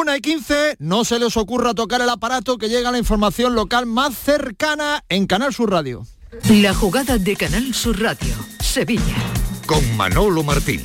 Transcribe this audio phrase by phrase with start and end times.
[0.00, 3.84] Una y 15, no se les ocurra tocar el aparato que llega la información local
[3.84, 6.06] más cercana en Canal Sur Radio.
[6.48, 9.16] La jugada de Canal Sur Radio, Sevilla.
[9.66, 10.84] Con Manolo Martín.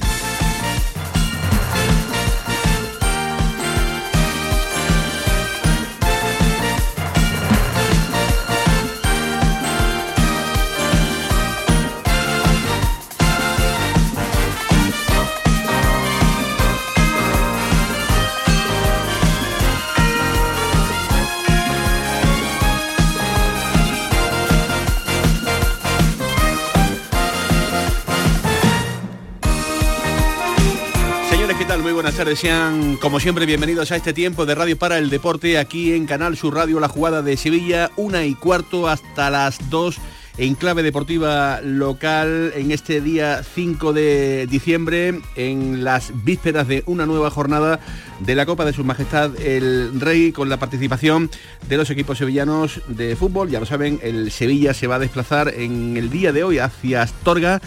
[31.93, 35.59] Muy buenas tardes, sean como siempre bienvenidos a este tiempo de Radio para el Deporte
[35.59, 39.99] aquí en Canal Sur Radio, la jugada de Sevilla, una y cuarto hasta las dos
[40.39, 47.05] en clave deportiva local en este día 5 de diciembre, en las vísperas de una
[47.05, 47.79] nueva jornada
[48.21, 51.29] de la Copa de Su Majestad el Rey, con la participación
[51.69, 53.51] de los equipos sevillanos de fútbol.
[53.51, 57.03] Ya lo saben, el Sevilla se va a desplazar en el día de hoy hacia
[57.03, 57.61] Astorga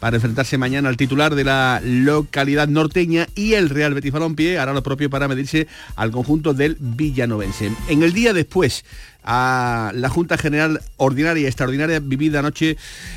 [0.00, 4.72] para enfrentarse mañana al titular de la localidad norteña y el Real Betis Balompié hará
[4.72, 7.70] lo propio para medirse al conjunto del Villanovense.
[7.88, 8.84] En el día después
[9.22, 12.76] a la Junta General Ordinaria y Extraordinaria vivida anoche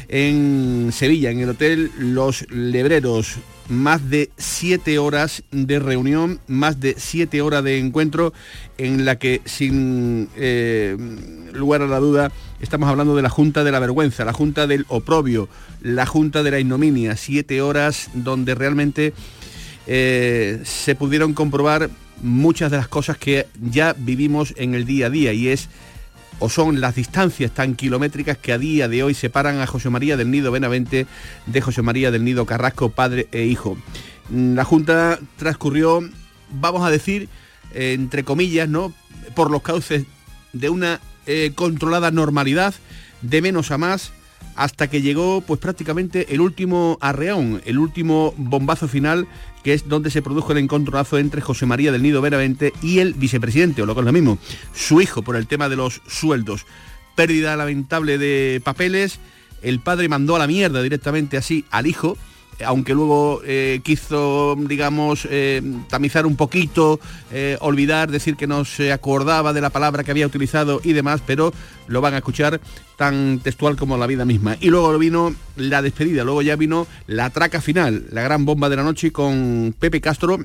[0.10, 3.38] en Sevilla, en el Hotel Los Lebreros.
[3.70, 8.34] Más de siete horas de reunión, más de siete horas de encuentro
[8.78, 10.98] en la que sin eh,
[11.54, 14.86] lugar a la duda estamos hablando de la Junta de la Vergüenza, la Junta del
[14.90, 15.48] Oprobio,
[15.82, 19.14] la Junta de la Ignominia, siete horas donde realmente
[19.88, 21.90] eh, se pudieron comprobar
[22.22, 25.70] muchas de las cosas que ya vivimos en el día a día y es
[26.44, 30.18] o son las distancias tan kilométricas que a día de hoy separan a José María
[30.18, 31.08] del Nido Benavente
[31.46, 33.78] de José María del Nido Carrasco, padre e hijo.
[34.30, 36.02] La Junta transcurrió,
[36.52, 37.30] vamos a decir,
[37.74, 38.94] entre comillas, ¿no?
[39.36, 40.04] por los cauces
[40.52, 42.74] de una eh, controlada normalidad,
[43.22, 44.12] de menos a más,
[44.58, 49.30] hasta que llegó pues prácticamente el último arreón, el último bombazo final,
[49.64, 53.14] que es donde se produjo el encontronazo entre José María del Nido Veravente y el
[53.14, 54.38] vicepresidente, o lo que es lo mismo,
[54.74, 56.66] su hijo, por el tema de los sueldos.
[57.16, 59.20] Pérdida lamentable de papeles,
[59.62, 62.18] el padre mandó a la mierda directamente así al hijo,
[62.66, 67.00] aunque luego eh, quiso, digamos, eh, tamizar un poquito,
[67.32, 71.22] eh, olvidar, decir que no se acordaba de la palabra que había utilizado y demás,
[71.26, 71.54] pero
[71.88, 72.62] lo van a escuchar
[72.98, 74.58] tan textual como la vida misma.
[74.60, 78.76] Y luego vino la despedida, luego ya vino la traca final, la gran bomba de
[78.76, 80.40] la noche con Pepe Castro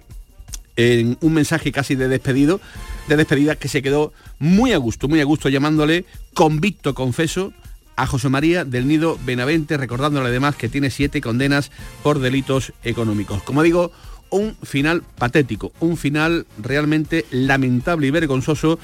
[0.77, 2.61] en un mensaje casi de despedido,
[3.09, 6.05] de despedida que se quedó muy a gusto, muy a gusto llamándole
[6.35, 7.53] convicto confeso
[7.99, 11.73] a José María del Nido Benavente, recordándole además que tiene siete condenas
[12.05, 13.43] por delitos económicos.
[13.43, 13.91] Como digo,
[14.31, 18.79] un final patético, un final realmente lamentable y vergonzoso,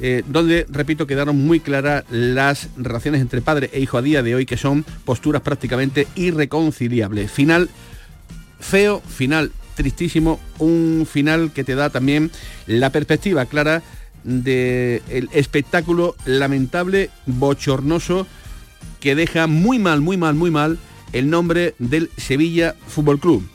[0.00, 4.34] eh, donde, repito, quedaron muy claras las relaciones entre padre e hijo a día de
[4.34, 7.30] hoy, que son posturas prácticamente irreconciliables.
[7.30, 7.70] Final
[8.58, 12.32] feo, final tristísimo, un final que te da también
[12.66, 13.84] la perspectiva clara
[14.24, 18.26] del espectáculo lamentable, bochornoso,
[19.00, 20.78] que deja muy mal, muy mal, muy mal
[21.12, 23.48] el nombre del Sevilla Fútbol Club.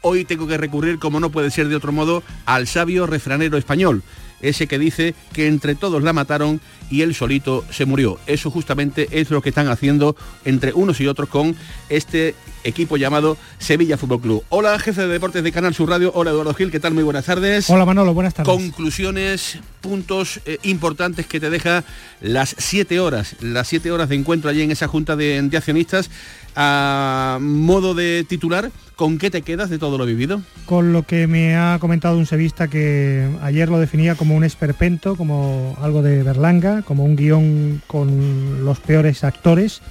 [0.00, 4.02] Hoy tengo que recurrir, como no puede ser de otro modo, al sabio refranero español,
[4.42, 6.60] ese que dice que entre todos la mataron
[6.90, 8.18] y él solito se murió.
[8.26, 10.14] Eso justamente es lo que están haciendo
[10.44, 11.56] entre unos y otros con
[11.88, 14.44] este equipo llamado Sevilla Fútbol Club.
[14.50, 16.12] Hola, jefe de deportes de Canal Sur Radio.
[16.14, 16.94] Hola, Eduardo Gil, ¿qué tal?
[16.94, 17.68] Muy buenas tardes.
[17.70, 18.52] Hola, Manolo, buenas tardes.
[18.52, 21.84] Conclusiones, puntos eh, importantes que te deja
[22.20, 26.10] las siete horas, las siete horas de encuentro allí en esa junta de, de accionistas
[26.56, 30.42] a modo de titular, ¿con qué te quedas de todo lo vivido?
[30.66, 35.16] Con lo que me ha comentado un sevista que ayer lo definía como un esperpento,
[35.16, 39.82] como algo de Berlanga, como un guion con los peores actores,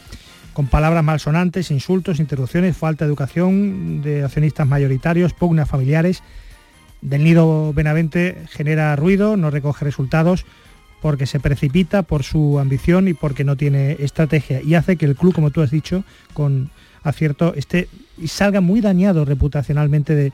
[0.53, 6.23] con palabras malsonantes, insultos, interrupciones, falta de educación de accionistas mayoritarios, pugnas familiares.
[7.01, 10.45] Del nido Benavente genera ruido, no recoge resultados
[11.01, 15.15] porque se precipita por su ambición y porque no tiene estrategia y hace que el
[15.15, 16.03] club, como tú has dicho,
[16.33, 16.69] con
[17.03, 20.31] acierto, esté y salga muy dañado reputacionalmente de,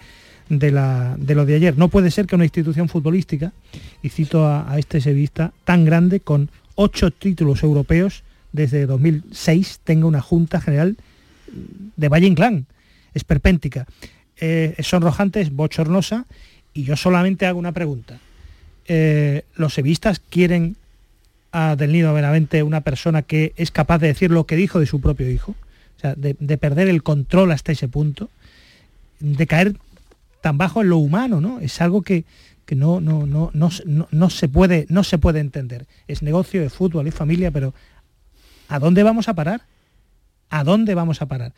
[0.49, 1.77] de, la, de lo de ayer.
[1.77, 3.53] No puede ser que una institución futbolística,
[4.01, 10.21] y cito a, este sevista, tan grande, con ocho títulos europeos desde 2006, tenga una
[10.21, 10.97] Junta General
[11.95, 12.65] de Valle Inclán.
[13.13, 13.87] Es perpéntica.
[14.39, 16.25] Eh, es sonrojante, es bochornosa,
[16.73, 18.19] y yo solamente hago una pregunta
[18.87, 20.77] eh, los sevistas quieren
[21.51, 24.85] a Del Nido Benavente una persona que es capaz de decir lo que dijo de
[24.85, 25.55] su propio hijo,
[25.97, 28.29] o sea, de, perder el control hasta ese punto,
[29.19, 29.75] de caer
[30.41, 31.59] tan bajo en lo humano, ¿no?
[31.59, 32.25] Es algo que,
[32.65, 35.87] que no, no, no, no, se puede, no se puede entender.
[36.07, 37.73] Es negocio de fútbol y familia, pero
[38.67, 39.61] ¿a dónde vamos a parar?
[40.49, 41.53] ¿A dónde vamos a parar?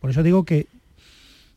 [0.00, 0.66] Por eso digo que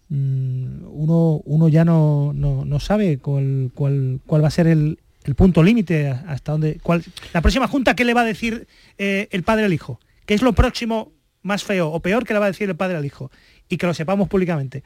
[0.09, 5.35] mm, uno, uno ya no, no, sabe cuál, cuál, cuál va a ser el, el
[5.35, 6.79] punto límite hasta dónde.
[6.81, 7.03] Cuál,
[7.33, 9.99] la próxima junta, ¿qué le va a decir eh, el padre al hijo?
[10.25, 11.11] ¿Qué es lo próximo
[11.43, 13.29] más feo o peor que le va a decir el padre al hijo?
[13.69, 14.83] Y que lo sepamos públicamente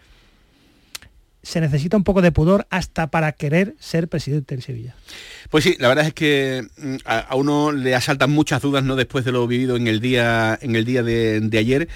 [1.43, 4.95] se necesita un poco de pudor hasta para querer ser presidente de Sevilla.
[5.49, 9.25] Pues sí, la verdad es que mm, a, uno le asaltan muchas dudas no después
[9.25, 11.87] de lo vivido en el día, en el día de, ayer.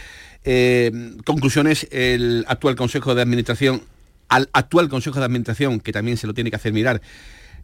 [0.44, 0.92] Eh,
[1.25, 3.83] conclusiones, el actual Consejo de Administración,
[4.30, 7.01] al actual Consejo de Administración, que también se lo tiene que hacer mirar,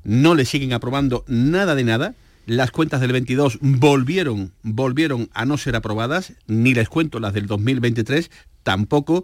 [0.03, 2.15] no le siguen aprobando nada de nada.
[2.45, 7.48] Las cuentas del 22 volvieron, volvieron a no ser aprobadas, ni les cuento las del
[7.48, 8.31] 2023,
[8.63, 9.24] tampoco.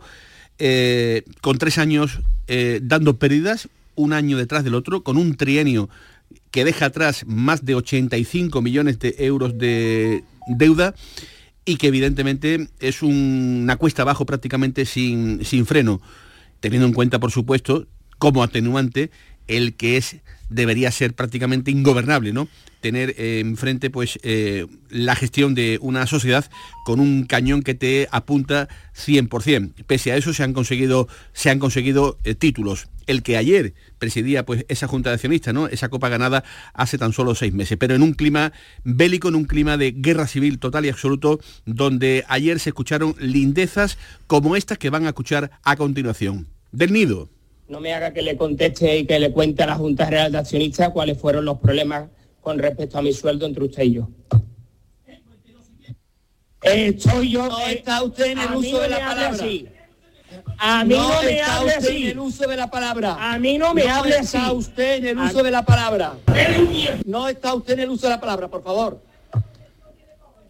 [0.60, 5.90] Eh, con tres años eh, dando pérdidas, un año detrás del otro, con un trienio
[6.52, 10.96] que deja atrás más de 85 millones de euros de deuda
[11.66, 16.02] y que evidentemente es una cuesta abajo prácticamente sin, sin freno,
[16.60, 17.88] teniendo en cuenta, por supuesto,
[18.18, 19.12] como atenuante
[19.48, 20.18] el que es
[20.50, 22.48] debería ser prácticamente ingobernable, ¿no?
[22.80, 26.50] Tener eh, enfrente pues eh, la gestión de una sociedad
[26.86, 29.74] con un cañón que te apunta 100%.
[29.86, 32.88] Pese a eso se han conseguido, se han conseguido eh, títulos.
[33.08, 35.68] El que ayer presidía pues esa junta de accionistas, ¿no?
[35.68, 38.54] Esa copa ganada hace tan solo seis meses, pero en un clima
[38.84, 43.98] bélico, en un clima de guerra civil total y absoluto, donde ayer se escucharon lindezas
[44.28, 46.48] como estas que van a escuchar a continuación.
[46.72, 47.30] Del nido
[47.68, 50.38] no me haga que le conteste y que le cuente a la Junta Real de
[50.38, 52.10] Accionistas cuáles fueron los problemas
[52.42, 54.10] con respecto a mi sueldo entre usted y yo.
[56.62, 57.48] Estoy yo.
[57.48, 59.46] No está usted en el uso de la palabra.
[60.60, 63.18] A mí no, me hable usted en el uso de la palabra.
[63.20, 64.38] A mí no me hable así.
[64.38, 66.14] No está usted en el uso de la palabra.
[67.06, 69.02] No está usted en el uso de la palabra, por favor.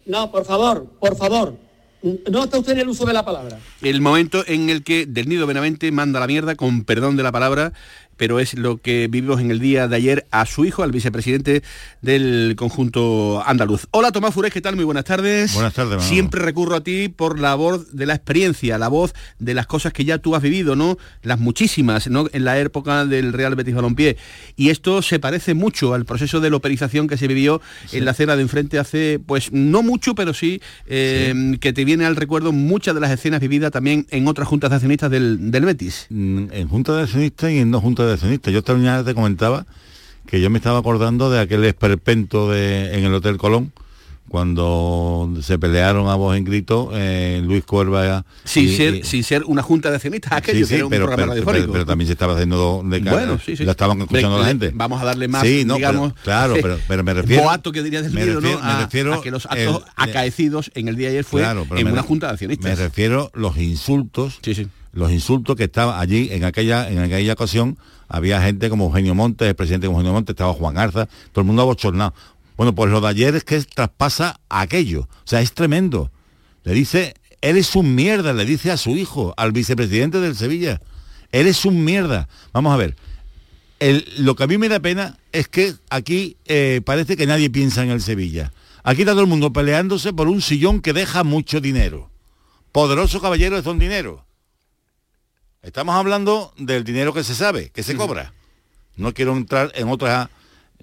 [0.06, 1.67] No, por favor, por favor.
[2.02, 3.58] No está usted en el uso de la palabra.
[3.82, 7.32] El momento en el que Del Nido Benavente manda la mierda, con perdón de la
[7.32, 7.72] palabra,
[8.18, 11.62] pero es lo que vivimos en el día de ayer a su hijo, al vicepresidente
[12.02, 13.86] del conjunto andaluz.
[13.92, 14.76] Hola Tomás Furés, ¿qué tal?
[14.76, 15.54] Muy buenas tardes.
[15.54, 16.02] Buenas tardes.
[16.02, 19.92] Siempre recurro a ti por la voz de la experiencia, la voz de las cosas
[19.92, 20.98] que ya tú has vivido, ¿no?
[21.22, 22.26] Las muchísimas, ¿no?
[22.32, 24.16] En la época del Real Betis Balompié.
[24.56, 27.62] Y esto se parece mucho al proceso de la operización que se vivió
[27.92, 32.04] en la acera de enfrente hace, pues no mucho, pero sí, eh, que te viene
[32.04, 35.64] al recuerdo muchas de las escenas vividas también en otras juntas de accionistas del, del
[35.64, 36.06] Betis.
[36.10, 38.52] Mm, en juntas de accionistas y en dos juntas de accionistas.
[38.52, 39.66] Yo esta te comentaba
[40.26, 43.72] que yo me estaba acordando de aquel esperpento de, en el Hotel Colón,
[44.28, 49.62] cuando se pelearon a voz en grito eh, Luis Cuerva sin ser sin ser una
[49.62, 53.56] junta de accionistas aquello sí, pero, pero, también se estaba haciendo de cara bueno, sí,
[53.56, 54.70] la estaban escuchando la gente.
[54.74, 56.56] vamos a darle más digamos claro
[56.88, 58.62] pero, me refiero boato que dirías del me refiero, ¿no?
[58.62, 61.42] me refiero a, que los actos acaecidos en el día de ayer fue
[61.76, 62.70] en una junta de accionistas.
[62.70, 64.40] me refiero los insultos
[64.92, 67.78] los insultos que estaban allí en aquella en aquella ocasión
[68.08, 71.46] había gente como Eugenio Montes, el presidente como Eugenio Montes, estaba Juan Arza, todo el
[71.46, 72.14] mundo abochornado.
[72.56, 75.02] Bueno, pues lo de ayer es que traspasa aquello.
[75.02, 76.10] O sea, es tremendo.
[76.64, 80.80] Le dice, él es un mierda, le dice a su hijo, al vicepresidente del Sevilla.
[81.30, 82.28] Él es un mierda.
[82.52, 82.96] Vamos a ver.
[84.18, 87.84] lo que a mí me da pena es que aquí eh, parece que nadie piensa
[87.84, 88.52] en el Sevilla.
[88.82, 92.10] Aquí está todo el mundo peleándose por un sillón que deja mucho dinero.
[92.72, 94.24] Poderoso caballero es don dinero.
[95.62, 98.32] Estamos hablando del dinero que se sabe, que se cobra.
[98.96, 100.28] No quiero entrar en otras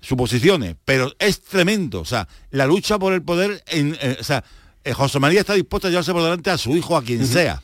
[0.01, 2.01] suposiciones, pero es tremendo.
[2.01, 4.44] O sea, la lucha por el poder, en, eh, o sea,
[4.84, 7.63] eh, José María está dispuesto a llevarse por delante a su hijo, a quien sea,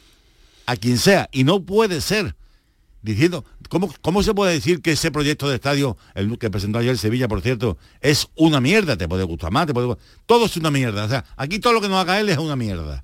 [0.66, 2.36] a quien sea, y no puede ser.
[3.04, 6.98] Diciendo, ¿cómo, ¿cómo se puede decir que ese proyecto de estadio, el que presentó ayer
[7.00, 8.96] Sevilla, por cierto, es una mierda?
[8.96, 9.96] Te puede gustar más, te puede...
[10.28, 11.06] Todo es una mierda.
[11.06, 13.04] O sea, aquí todo lo que nos va a caer es una mierda.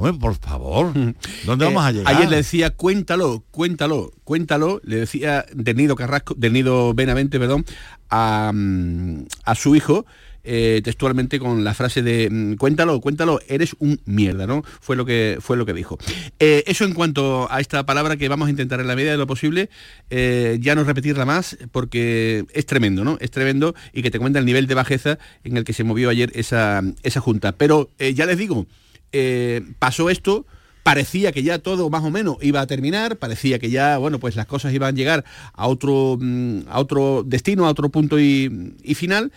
[0.00, 0.94] Hombre, por favor,
[1.44, 2.16] ¿dónde vamos a eh, llegar?
[2.16, 7.66] Ayer le decía, cuéntalo, cuéntalo, cuéntalo, le decía del nido Carrasco, del nido Benavente, perdón,
[8.08, 10.06] a, mm, su hijo,
[10.42, 14.62] eh, textualmente con la frase de mm, cuéntalo, cuéntalo, eres un mierda, ¿no?
[14.80, 15.98] Fue lo que fue lo que dijo.
[16.38, 19.18] Eh, eso en cuanto a esta palabra que vamos a intentar en la medida de
[19.18, 19.68] lo posible,
[20.08, 23.18] ya no repetirla más, porque es tremendo, ¿no?
[23.20, 26.08] Es tremendo y que te cuenta el nivel de bajeza en el que se movió
[26.08, 27.52] ayer esa, esa junta.
[27.52, 28.66] Pero ya les digo,
[29.12, 30.46] eh, pasó esto,
[30.82, 34.36] parecía que ya todo más o menos iba a terminar, parecía que ya, bueno, pues
[34.36, 38.48] las cosas iban a llegar a otro, mm, a otro destino, a otro punto y,
[38.94, 39.32] final,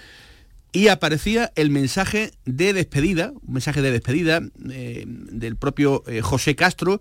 [0.71, 6.55] y aparecía el mensaje de despedida, un mensaje de despedida eh, del propio eh, José
[6.55, 6.99] Castro,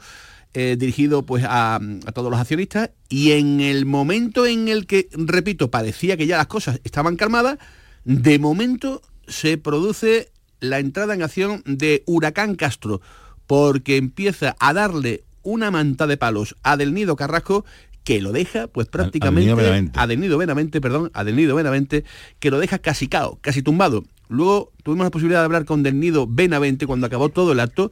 [0.54, 1.80] dirigido pues a,
[2.14, 6.46] todos los accionistas y en el momento en el que, repito, parecía que ya las
[6.46, 7.56] cosas estaban calmadas,
[8.04, 10.31] de momento se produce
[10.62, 13.02] la entrada en acción de Huracán Castro,
[13.46, 17.66] porque empieza a darle una manta de palos a Del Nido Carrasco
[18.04, 22.04] que lo deja pues prácticamente a Del Nido Benavente, perdón, a Del Nido Benavente,
[22.38, 24.04] que lo deja casi cao, casi tumbado.
[24.28, 27.90] Luego tuvimos la posibilidad de hablar con Del Nido Benavente cuando acabó todo el acto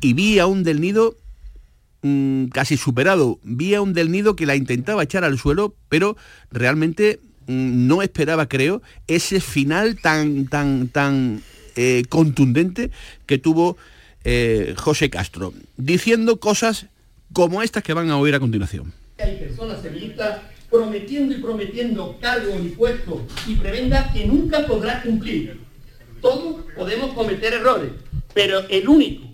[0.00, 1.16] y vi a un Del Nido
[2.02, 6.18] mmm, casi superado, vi a un Del Nido que la intentaba echar al suelo, pero
[6.50, 11.42] realmente mmm, no esperaba, creo, ese final tan tan tan
[11.82, 12.90] eh, contundente
[13.24, 13.78] que tuvo
[14.24, 16.88] eh, José Castro, diciendo cosas
[17.32, 18.92] como estas que van a oír a continuación.
[19.16, 25.58] Hay personas sevillistas prometiendo y prometiendo cargos y y prebendas que nunca podrá cumplir.
[26.20, 27.92] Todos podemos cometer errores,
[28.34, 29.24] pero el único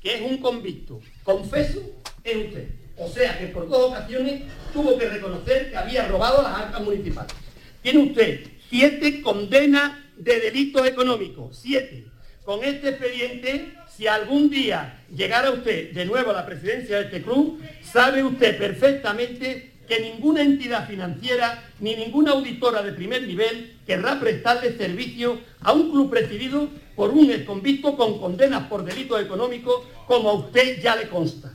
[0.00, 1.82] que es un convicto, confeso,
[2.22, 2.68] es usted.
[2.98, 7.32] O sea que por dos ocasiones tuvo que reconocer que había robado las arcas municipales.
[7.82, 12.06] Tiene usted siete condenas de delitos económicos, siete.
[12.44, 17.22] Con este expediente si algún día llegara usted de nuevo a la presidencia de este
[17.22, 24.20] club, sabe usted perfectamente que ninguna entidad financiera ni ninguna auditora de primer nivel querrá
[24.20, 30.28] prestarle servicio a un club presidido por un exconvicto con condenas por delitos económicos como
[30.28, 31.54] a usted ya le consta.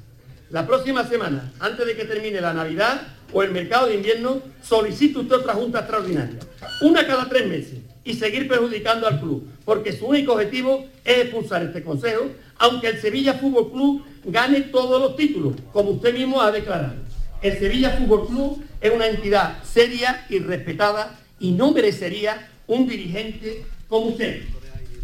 [0.50, 5.20] La próxima semana, antes de que termine la Navidad o el mercado de invierno, solicite
[5.20, 6.40] usted otra junta extraordinaria,
[6.82, 11.64] una cada tres meses, y seguir perjudicando al club, porque su único objetivo es expulsar
[11.64, 16.52] este consejo, aunque el Sevilla Fútbol Club gane todos los títulos, como usted mismo ha
[16.52, 16.96] declarado.
[17.42, 23.66] El Sevilla Fútbol Club es una entidad seria y respetada y no merecería un dirigente
[23.88, 24.44] como usted.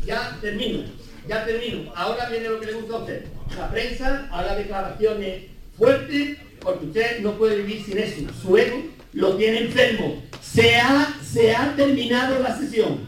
[0.06, 0.84] Ya termino,
[1.28, 1.92] ya termino.
[1.96, 3.26] Ahora viene lo que le gusta a usted.
[3.58, 5.46] La prensa haga declaraciones
[5.78, 8.22] fuertes porque usted no puede vivir sin eso.
[8.42, 8.84] Su ego
[9.18, 10.22] lo tiene enfermo.
[10.42, 13.00] Se ha, se ha terminado la sesión.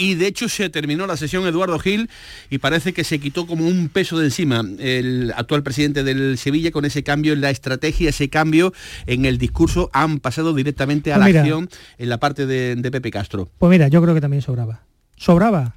[0.00, 2.08] Y de hecho se terminó la sesión Eduardo Gil
[2.50, 6.70] y parece que se quitó como un peso de encima el actual presidente del Sevilla
[6.70, 8.72] con ese cambio en la estrategia, ese cambio
[9.06, 9.90] en el discurso.
[9.92, 11.40] Han pasado directamente a Pues la mira.
[11.40, 13.50] acción en la parte de, de Pepe Castro.
[13.58, 14.82] Pues mira, yo creo que también sobraba.
[15.16, 15.74] Sobraba.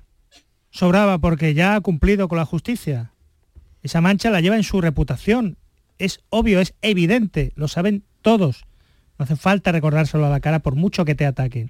[0.69, 3.13] Sobraba porque ya ha cumplido con la justicia.
[3.81, 5.57] Esa mancha la lleva en su reputación.
[5.97, 8.65] Es obvio, es evidente, lo saben todos.
[9.21, 11.69] No hace falta recordárselo a la cara por mucho que te ataquen.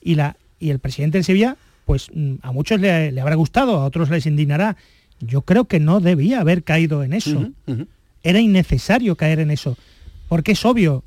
[0.00, 3.76] Y, la, y el presidente de Sevilla, pues mm, a muchos le, le habrá gustado,
[3.76, 4.78] a otros les indignará.
[5.20, 7.50] Yo creo que no debía haber caído en eso.
[8.22, 9.76] Era innecesario caer en eso.
[10.30, 11.04] Porque es obvio,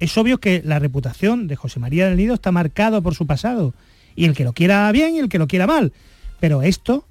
[0.00, 3.72] es obvio que la reputación de José María del Nido está marcado por su pasado.
[4.14, 5.94] Y el que lo quiera bien y el que lo quiera mal.
[6.40, 7.06] Pero esto,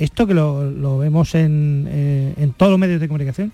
[0.00, 3.52] esto que lo, lo vemos en, eh, en todos los medios de comunicación,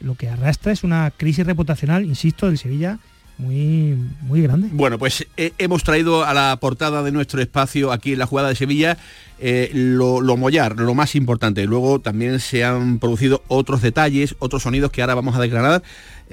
[0.00, 2.98] lo que arrastra es una crisis reputacional, insisto, del Sevilla
[3.42, 4.68] muy, muy grande.
[4.72, 8.48] Bueno, pues eh, hemos traído a la portada de nuestro espacio aquí en la jugada
[8.48, 8.96] de Sevilla
[9.44, 11.64] eh, lo, mollar, lo más importante.
[11.64, 15.82] Luego también se han producido otros detalles, otros sonidos que ahora vamos a desgranar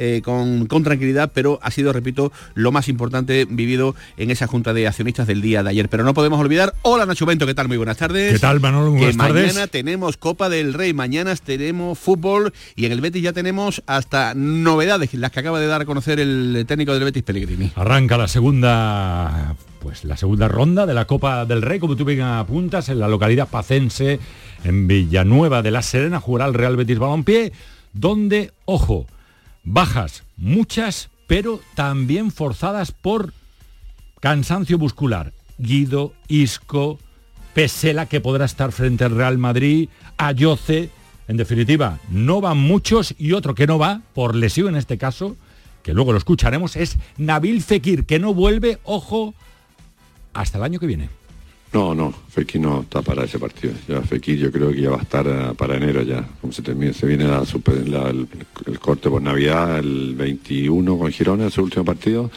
[0.02, 4.74] eh, con, con tranquilidad, pero ha sido, repito, lo más importante vivido en esa junta
[4.74, 5.90] de accionistas del día de ayer.
[5.90, 7.68] Pero no podemos olvidar, hola Nacho Bento, ¿qué tal?
[7.68, 8.32] Muy buenas tardes.
[8.32, 8.92] ¿Qué tal, Manolo?
[8.92, 9.48] Muy que buenas tardes.
[9.54, 14.34] mañana tenemos Copa del Rey, mañana tenemos fútbol y en el Betis ya tenemos hasta
[14.36, 17.72] novedades, las que acaba de dar a conocer el técnico del Betis Pellegrini.
[17.76, 22.22] Arranca la segunda, pues la segunda ronda de la Copa del Rey, como tú bien
[22.22, 24.20] apuntas, en la localidad pacense,
[24.64, 27.52] en Villanueva de la Serena, jugará el Real Betis Balompié,
[27.92, 29.06] donde, ojo,
[29.70, 33.34] bajas muchas, pero también forzadas por
[34.20, 35.32] cansancio muscular.
[35.58, 37.00] Guido, Isco,
[37.54, 40.90] Pesela, que podrá estar frente al Real Madrid, Ayoce.
[41.28, 45.38] En definitiva, no van muchos y otro que no va, por lesión en este caso,
[45.84, 49.36] que luego lo escucharemos, es Nabil Fekir, que no vuelve, ojo,
[50.34, 51.10] hasta el año que viene.
[51.72, 53.74] No, no, Fekir no está para ese partido.
[53.88, 56.28] Ya Fekir yo creo que ya va a estar eh, para enero ya.
[56.42, 58.28] Como se termina, se viene la super- la- el,
[58.66, 62.32] el corte por Navidad, el 21 con Girona, su último partido.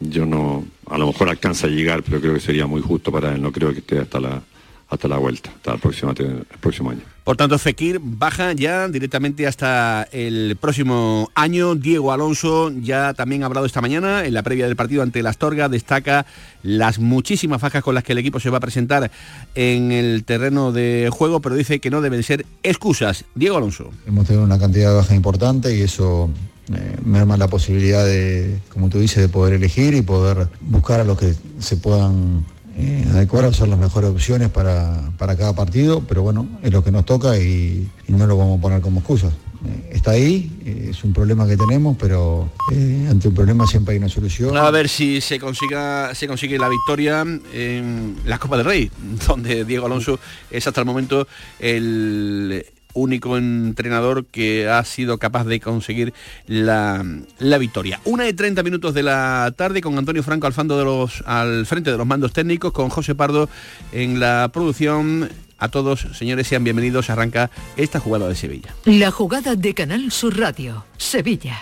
[0.00, 3.34] Yo no, a lo mejor alcanza a llegar, pero creo que sería muy justo para
[3.34, 3.42] él.
[3.42, 4.42] No creo que esté hasta la
[4.90, 7.02] hasta la vuelta, hasta el próximo, el próximo año.
[7.28, 11.74] Por tanto, Fekir baja ya directamente hasta el próximo año.
[11.74, 15.28] Diego Alonso ya también ha hablado esta mañana en la previa del partido ante la
[15.28, 15.68] Astorga.
[15.68, 16.24] Destaca
[16.62, 19.10] las muchísimas fajas con las que el equipo se va a presentar
[19.54, 23.26] en el terreno de juego, pero dice que no deben ser excusas.
[23.34, 23.90] Diego Alonso.
[24.06, 26.30] Hemos tenido una cantidad de bajas importante y eso
[26.72, 31.04] eh, merma la posibilidad de, como tú dices, de poder elegir y poder buscar a
[31.04, 32.46] los que se puedan
[32.78, 36.82] eh, adecuar a ser las mejores opciones para, para cada partido, pero bueno, es lo
[36.84, 39.26] que nos toca y, y no lo vamos a poner como excusa.
[39.66, 43.94] eh, está ahí, eh, es un problema que tenemos, pero eh, ante un problema siempre
[43.94, 44.56] hay una solución.
[44.56, 48.90] A ver si se consiga se consigue la victoria en la Copa del Rey,
[49.26, 50.20] donde Diego Alonso
[50.50, 51.26] es hasta el momento
[51.58, 52.64] el
[52.98, 56.12] único entrenador que ha sido capaz de conseguir
[56.46, 57.04] la,
[57.38, 58.00] la victoria.
[58.04, 61.90] Una de 30 minutos de la tarde con Antonio Franco al, de los, al frente
[61.90, 63.48] de los mandos técnicos, con José Pardo
[63.92, 65.30] en la producción.
[65.60, 67.10] A todos, señores, sean bienvenidos.
[67.10, 68.74] Arranca esta jugada de Sevilla.
[68.84, 71.58] La jugada de Canal Sur Radio, Sevilla.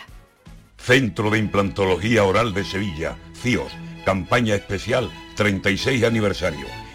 [0.76, 3.72] Centro de Implantología Oral de Sevilla, CIOS,
[4.04, 6.85] campaña especial 36 aniversario.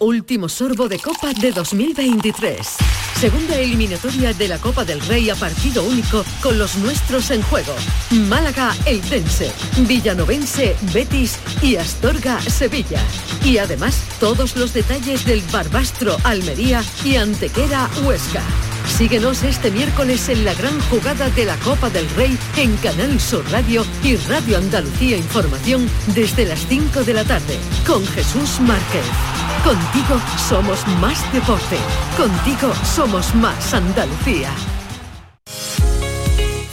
[0.00, 2.58] Último sorbo de Copa de 2023.
[3.18, 7.74] Segunda eliminatoria de la Copa del Rey a partido único con los nuestros en juego.
[8.28, 9.50] Málaga, Eldense,
[9.88, 13.02] Villanovense, Betis y Astorga, Sevilla.
[13.44, 18.42] Y además todos los detalles del Barbastro, Almería y Antequera, Huesca.
[18.88, 23.48] Síguenos este miércoles en la gran jugada de la Copa del Rey en Canal Sur
[23.50, 29.04] Radio y Radio Andalucía Información desde las 5 de la tarde con Jesús Márquez.
[29.64, 31.76] Contigo somos más deporte.
[32.16, 34.50] Contigo somos más Andalucía.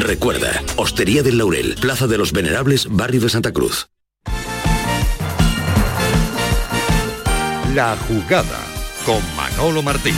[0.00, 3.88] Recuerda, Hostería del Laurel, Plaza de los Venerables, Barrio de Santa Cruz.
[7.74, 8.58] La jugada
[9.04, 10.14] con Manolo Martín.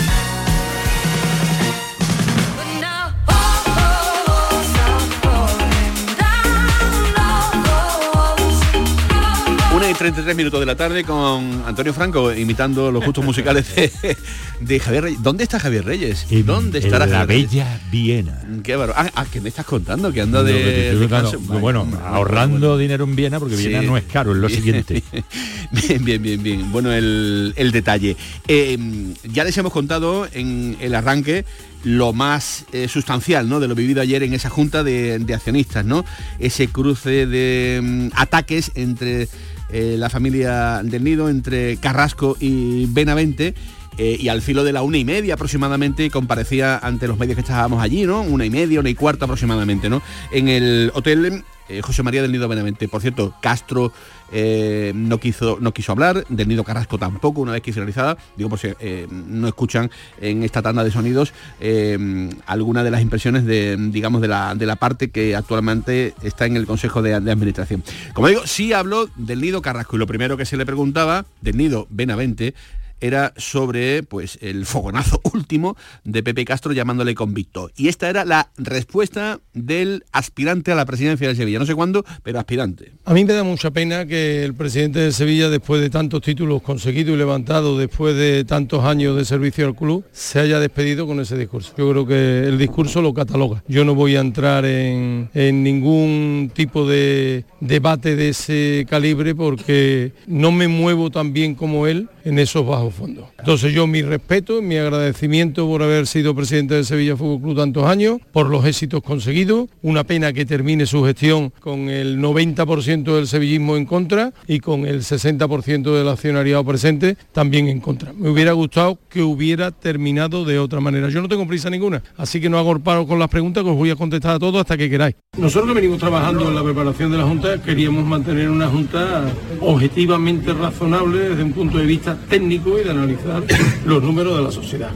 [9.94, 14.16] Y 33 minutos de la tarde con Antonio Franco imitando los gustos musicales de,
[14.60, 15.22] de Javier Reyes.
[15.22, 16.26] ¿Dónde está Javier Reyes?
[16.30, 17.50] En- ¿Dónde en estará la Javier Reyes?
[17.52, 18.42] bella Viena.
[18.62, 18.98] Qué bárbaro.
[19.00, 20.12] Ah, ah, ¿qué me estás contando?
[20.12, 20.98] Que anda que te de...
[20.98, 24.58] contando, canso- bueno, ahorrando dinero en Viena porque Viena no es caro, es lo Bien.
[24.60, 25.02] siguiente.
[25.70, 26.72] Bien, bien, bien, bien.
[26.72, 28.16] Bueno, el, el detalle.
[28.46, 28.78] Eh,
[29.24, 31.44] ya les hemos contado en el arranque
[31.82, 33.60] lo más eh, sustancial ¿no?
[33.60, 36.04] de lo vivido ayer en esa junta de, de accionistas, ¿no?
[36.38, 39.28] Ese cruce de mm, ataques entre
[39.70, 43.54] eh, la familia del Nido, entre Carrasco y Benavente.
[43.96, 47.42] eh, y al filo de la una y media aproximadamente comparecía ante los medios que
[47.42, 48.22] estábamos allí, ¿no?
[48.22, 50.02] Una y media, una y cuarta aproximadamente, ¿no?
[50.32, 52.88] En el hotel eh, José María del Nido Benavente.
[52.88, 53.92] Por cierto, Castro
[54.32, 58.50] eh, no quiso no quiso hablar, del Nido Carrasco tampoco, una vez que finalizada, digo
[58.50, 63.44] por si eh, no escuchan en esta tanda de sonidos eh, alguna de las impresiones
[63.44, 67.84] de, digamos, de la, de la parte que actualmente está en el Consejo de Administración.
[68.12, 71.56] Como digo, sí habló del Nido Carrasco y lo primero que se le preguntaba del
[71.56, 72.54] Nido Benavente
[73.00, 77.70] era sobre pues el fogonazo último de Pepe Castro llamándole convicto.
[77.76, 81.58] Y esta era la respuesta del aspirante a la presidencia de Sevilla.
[81.58, 82.92] No sé cuándo, pero aspirante.
[83.04, 86.62] A mí me da mucha pena que el presidente de Sevilla, después de tantos títulos
[86.62, 91.20] conseguidos y levantados, después de tantos años de servicio al club, se haya despedido con
[91.20, 91.72] ese discurso.
[91.76, 93.62] Yo creo que el discurso lo cataloga.
[93.68, 100.12] Yo no voy a entrar en, en ningún tipo de debate de ese calibre porque
[100.26, 103.26] no me muevo tan bien como él en esos bajos fondos.
[103.38, 107.84] Entonces yo mi respeto, mi agradecimiento por haber sido presidente del Sevilla Fútbol Club tantos
[107.86, 113.26] años, por los éxitos conseguidos, una pena que termine su gestión con el 90% del
[113.26, 118.12] sevillismo en contra y con el 60% del accionariado presente también en contra.
[118.12, 121.08] Me hubiera gustado que hubiera terminado de otra manera.
[121.10, 123.76] Yo no tengo prisa ninguna, así que no hago paro con las preguntas que os
[123.76, 125.14] voy a contestar a todos hasta que queráis.
[125.36, 129.24] Nosotros que venimos trabajando en la preparación de la Junta queríamos mantener una Junta
[129.60, 133.42] objetivamente razonable desde un punto de vista técnico y de analizar
[133.84, 134.90] los números de la sociedad.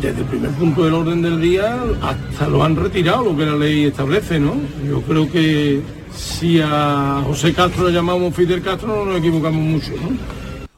[0.00, 3.56] Desde el primer punto del orden del día hasta lo han retirado, lo que la
[3.56, 4.54] ley establece, ¿no?
[4.86, 5.80] Yo creo que
[6.14, 10.16] si a José Castro le llamamos Fidel Castro no nos equivocamos mucho, ¿no?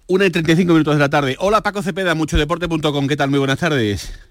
[0.07, 1.37] Una y 35 minutos de la tarde.
[1.39, 3.09] Hola Paco Cepeda, muchodeporte.com.
[3.09, 3.31] ¿Qué tal?
[3.31, 4.28] Muy buenas tardes.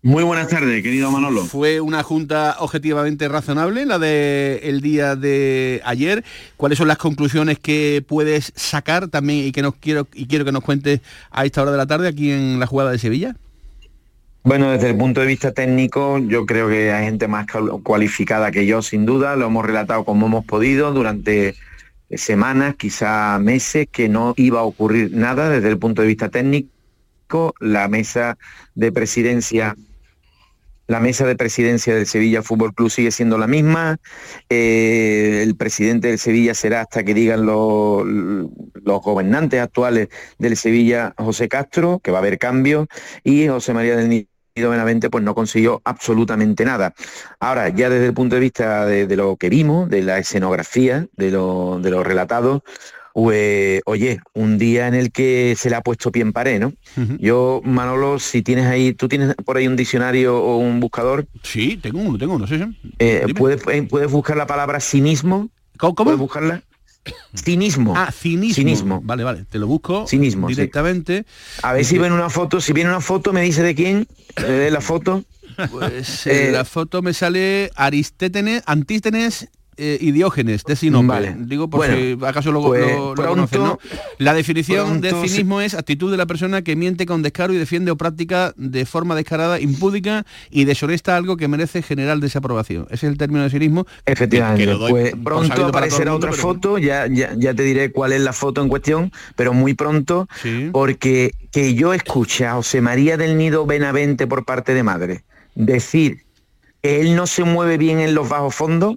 [0.00, 1.44] Muy buenas tardes, querido Manolo.
[1.44, 6.24] Fue una junta objetivamente razonable la de el día de ayer.
[6.56, 10.52] ¿Cuáles son las conclusiones que puedes sacar también y que nos quiero y quiero que
[10.52, 11.00] nos cuentes
[11.32, 13.34] a esta hora de la tarde aquí en la jugada de Sevilla?
[14.44, 17.46] Bueno, desde el punto de vista técnico, yo creo que hay gente más
[17.82, 19.34] cualificada que yo, sin duda.
[19.34, 21.56] Lo hemos relatado como hemos podido durante
[22.12, 26.68] semanas, quizá meses, que no iba a ocurrir nada desde el punto de vista técnico.
[27.58, 28.38] La mesa
[28.74, 29.76] de presidencia
[30.88, 33.98] la mesa de presidencia del Sevilla Fútbol Club sigue siendo la misma.
[34.48, 41.14] Eh, el presidente del Sevilla será hasta que digan los, los gobernantes actuales del Sevilla,
[41.18, 42.88] José Castro, que va a haber cambios,
[43.22, 46.94] y José María del Nido Benavente pues no consiguió absolutamente nada.
[47.38, 51.30] Ahora, ya desde el punto de vista de, lo que vimos, de la escenografía, de
[51.30, 52.64] lo, de lo relatado,
[53.20, 56.72] pues, oye, un día en el que se le ha puesto pie en pared, ¿no?
[57.18, 61.26] Yo, Manolo, si tienes ahí, ¿tú tienes por ahí un diccionario o un buscador?
[61.42, 62.92] Sí, tengo uno, tengo uno, sí, sí.
[63.00, 65.50] Eh, ¿puedes, eh, ¿puedes, buscar la palabra cinismo?
[65.78, 65.96] ¿Cómo?
[65.96, 66.62] ¿Puedes buscarla?
[67.34, 67.94] Cinismo.
[67.96, 69.00] Ah, cinismo.
[69.02, 69.44] Vale, vale.
[69.50, 71.26] Te lo busco cinismo, directamente.
[71.64, 72.60] A ver si ven una foto.
[72.60, 74.06] Si viene una foto, me dice de quién.
[74.36, 75.24] la foto.
[75.72, 81.34] Pues eh, la foto me sale Aristétenes, Antístenes eh, y Diógenes de Sinope.
[81.38, 83.78] Digo por si acaso lo, pues ¿no?
[84.18, 87.90] La definición de cinismo es actitud de la persona que miente con descaro y defiende
[87.90, 92.86] o práctica de forma descarada, impúdica y deshonesta algo que merece general desaprobación.
[92.90, 93.86] Ese es el término de cinismo.
[94.04, 94.76] Efectivamente.
[94.90, 99.12] pues pronto aparecerá otra foto, ya, ya, te diré cuál es la foto en cuestión,
[99.36, 100.28] pero muy pronto,
[100.72, 106.24] porque que yo escuche a José María del Nido Benavente por parte de madre decir
[106.82, 108.96] que él no se mueve bien en los bajos fondos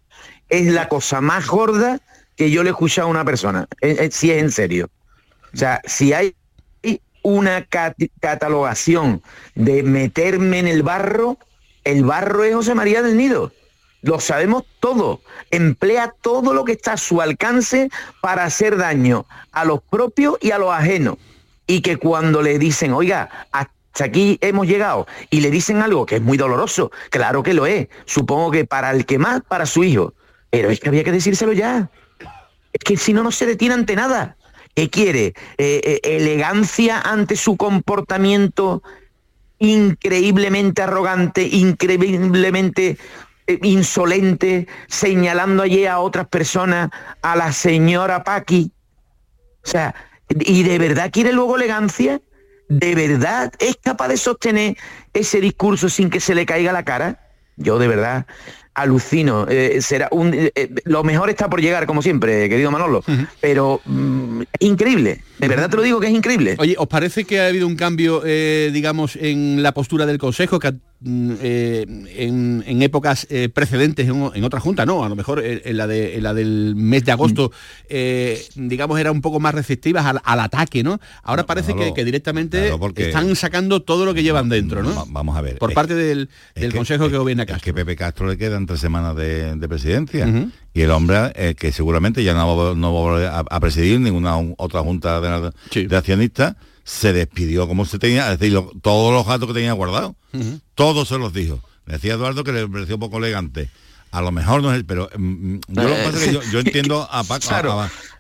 [0.52, 2.00] es la cosa más gorda
[2.36, 4.90] que yo le he escuchado a una persona, eh, eh, si es en serio.
[5.54, 6.36] O sea, si hay
[7.24, 7.66] una
[8.20, 9.22] catalogación
[9.56, 11.38] de meterme en el barro,
[11.84, 13.52] el barro es José María del Nido.
[14.02, 15.22] Lo sabemos todo.
[15.52, 17.90] Emplea todo lo que está a su alcance
[18.22, 21.18] para hacer daño a los propios y a los ajenos.
[21.68, 26.16] Y que cuando le dicen, oiga, hasta aquí hemos llegado, y le dicen algo que
[26.16, 27.88] es muy doloroso, claro que lo es.
[28.06, 30.14] Supongo que para el que más, para su hijo.
[30.52, 31.90] Pero es que había que decírselo ya.
[32.72, 34.38] Es que si no, no se detiene ante nada.
[34.76, 35.34] ¿Qué quiere?
[35.58, 38.84] Eh, eh, elegancia ante su comportamiento
[39.60, 42.98] increíblemente arrogante, increíblemente
[43.48, 46.90] eh, insolente, señalando allí a otras personas,
[47.22, 48.72] a la señora Paqui.
[49.64, 49.94] O sea,
[50.30, 52.22] ¿y de verdad quiere luego elegancia?
[52.70, 54.78] ¿De verdad es capaz de sostener
[55.14, 57.20] ese discurso sin que se le caiga la cara?
[57.58, 58.26] Yo de verdad
[58.74, 59.46] alucino.
[59.50, 63.04] Eh, será un, eh, eh, lo mejor está por llegar, como siempre, querido Manolo.
[63.40, 65.22] Pero mm, increíble.
[65.40, 66.56] De verdad te lo digo que es increíble.
[66.60, 70.60] Oye, ¿os parece que ha habido un cambio, digamos, en la postura del Consejo?
[70.60, 75.76] Que Mm, eh, en, épocas eh, precedentes en, otra junta, no, a lo mejor en,
[75.76, 77.86] la, de, la del mes de agosto, mm.
[77.90, 81.00] eh, digamos, era un poco más receptivas al, ataque, ¿no?
[81.24, 85.08] Ahora parece que, directamente están sacando todo lo que llevan dentro, ¿no?
[85.08, 85.58] Vamos a ver.
[85.58, 86.30] Por parte del,
[86.72, 87.58] Consejo que, gobierna Castro.
[87.58, 90.28] Es que Pepe Castro le quedan tres semanas de, presidencia
[90.74, 95.98] y el hombre que seguramente ya no, va, a, presidir ninguna otra junta de, de
[95.98, 100.16] accionistas se despidió como se tenía, es decir, todos los gatos que tenía guardados,
[100.76, 101.62] todos se los dijo.
[101.86, 103.70] Decía Eduardo que le pareció poco elegante.
[104.12, 106.60] A lo mejor no es, pero mm, mm, yo lo que pasa es que yo,
[106.60, 107.50] entiendo a Paco,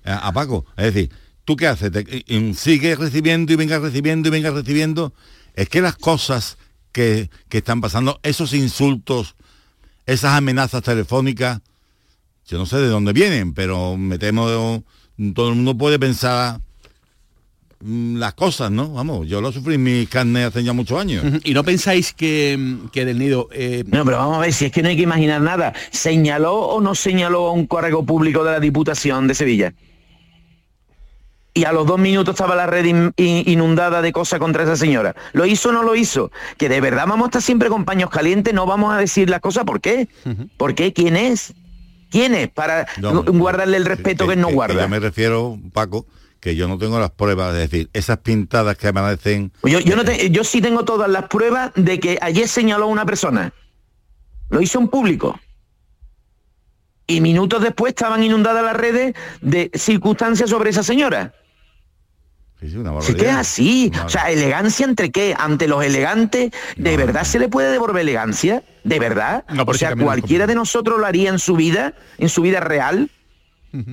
[0.05, 1.11] a, Paco, es decir,
[1.43, 1.91] ¿tú qué haces?
[1.91, 2.25] Te,
[2.55, 5.13] sigues recibiendo y vengas recibiendo y vengas recibiendo.
[5.53, 6.57] Es que las cosas
[6.93, 9.35] que, que están pasando, esos insultos,
[10.05, 11.61] esas amenazas telefónicas,
[12.47, 14.83] yo no sé de dónde vienen, pero me temo,
[15.33, 16.59] todo el mundo puede pensar
[17.83, 18.93] Mm, las cosas, ¿no?
[18.93, 21.25] Vamos, yo lo sufrí en mi carne hace ya muchos años.
[21.43, 23.49] ¿Y no pensáis que, que del nido...
[23.51, 25.73] Eh, no, pero vamos a ver, si es que no hay que imaginar nada.
[25.89, 29.73] ¿Señaló o no señaló a un cargo público de la Diputación de Sevilla?
[31.53, 35.15] Y a los dos minutos estaba la red inundada de cosas contra esa señora.
[35.33, 36.31] ¿Lo hizo o no lo hizo?
[36.57, 39.41] Que de verdad vamos a estar siempre con paños calientes, no vamos a decir las
[39.41, 39.65] cosas.
[39.65, 40.07] ¿Por qué?
[40.57, 40.93] ¿Por qué?
[40.93, 41.53] ¿Quién es?
[42.09, 42.49] ¿Quién es?
[42.49, 44.81] Para guardarle el respeto que, no guarda.
[44.81, 46.05] yo me refiero, Paco,
[46.39, 49.51] que yo no tengo las pruebas, es decir, esas pintadas que amanecen...
[49.63, 53.05] Yo, yo, no yo sí tengo todas las pruebas de que ayer señaló a una
[53.05, 53.53] persona.
[54.49, 55.39] Lo hizo en público
[57.11, 61.33] y minutos después estaban inundadas las redes de circunstancias sobre esa señora.
[63.01, 63.91] Sí, que es así.
[64.05, 65.35] O sea, elegancia entre qué?
[65.37, 68.63] Ante los elegantes, ¿de verdad se le puede devolver elegancia?
[68.83, 69.43] ¿De verdad?
[69.65, 73.09] o sea, cualquiera de nosotros lo haría en su vida, en su vida real.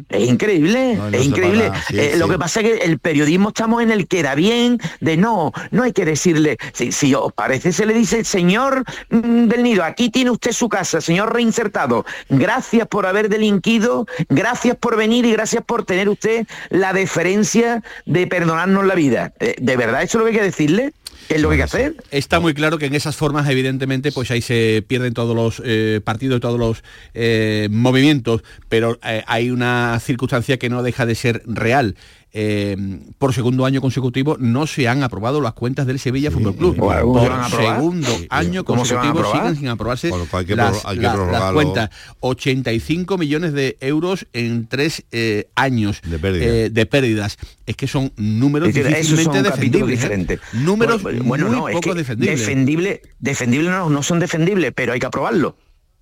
[0.09, 1.71] Es increíble, es increíble.
[1.91, 5.17] Eh, lo que pasa es que el periodismo estamos en el que da bien, de
[5.17, 9.85] no, no hay que decirle, si, os parece, se le dice, señor mm, del nido,
[9.85, 15.33] aquí tiene usted su casa, señor reinsertado, gracias por haber delinquido, gracias por venir y
[15.33, 19.33] gracias por tener usted la deferencia de perdonarnos la vida.
[19.39, 20.93] Eh, ¿De verdad eso es lo que hay que decirle?
[21.29, 21.97] Es lo que hay que hacer.
[22.11, 26.01] Está muy claro que en esas formas, evidentemente, pues ahí se pierden todos los eh,
[26.03, 26.83] partidos, todos los
[27.15, 31.97] eh, movimientos, pero eh, hay una circunstancia que no deja de ser real.
[32.33, 32.77] Eh,
[33.17, 36.77] por segundo año consecutivo no se han aprobado las cuentas del Sevilla Fútbol Club.
[36.77, 41.91] por segundo año consecutivo siguen sin aprobarse las, cuentas.
[42.21, 47.39] 85 millones de euros en tres eh, años de, pérdidas.
[47.67, 50.01] Es que son números difícilmente defendibles.
[50.01, 50.41] Diferentes.
[50.53, 52.41] Números bueno, muy poco defendibles.
[52.41, 55.57] Defendible, defendible no, no son defendibles, pero hay que aprobarlo.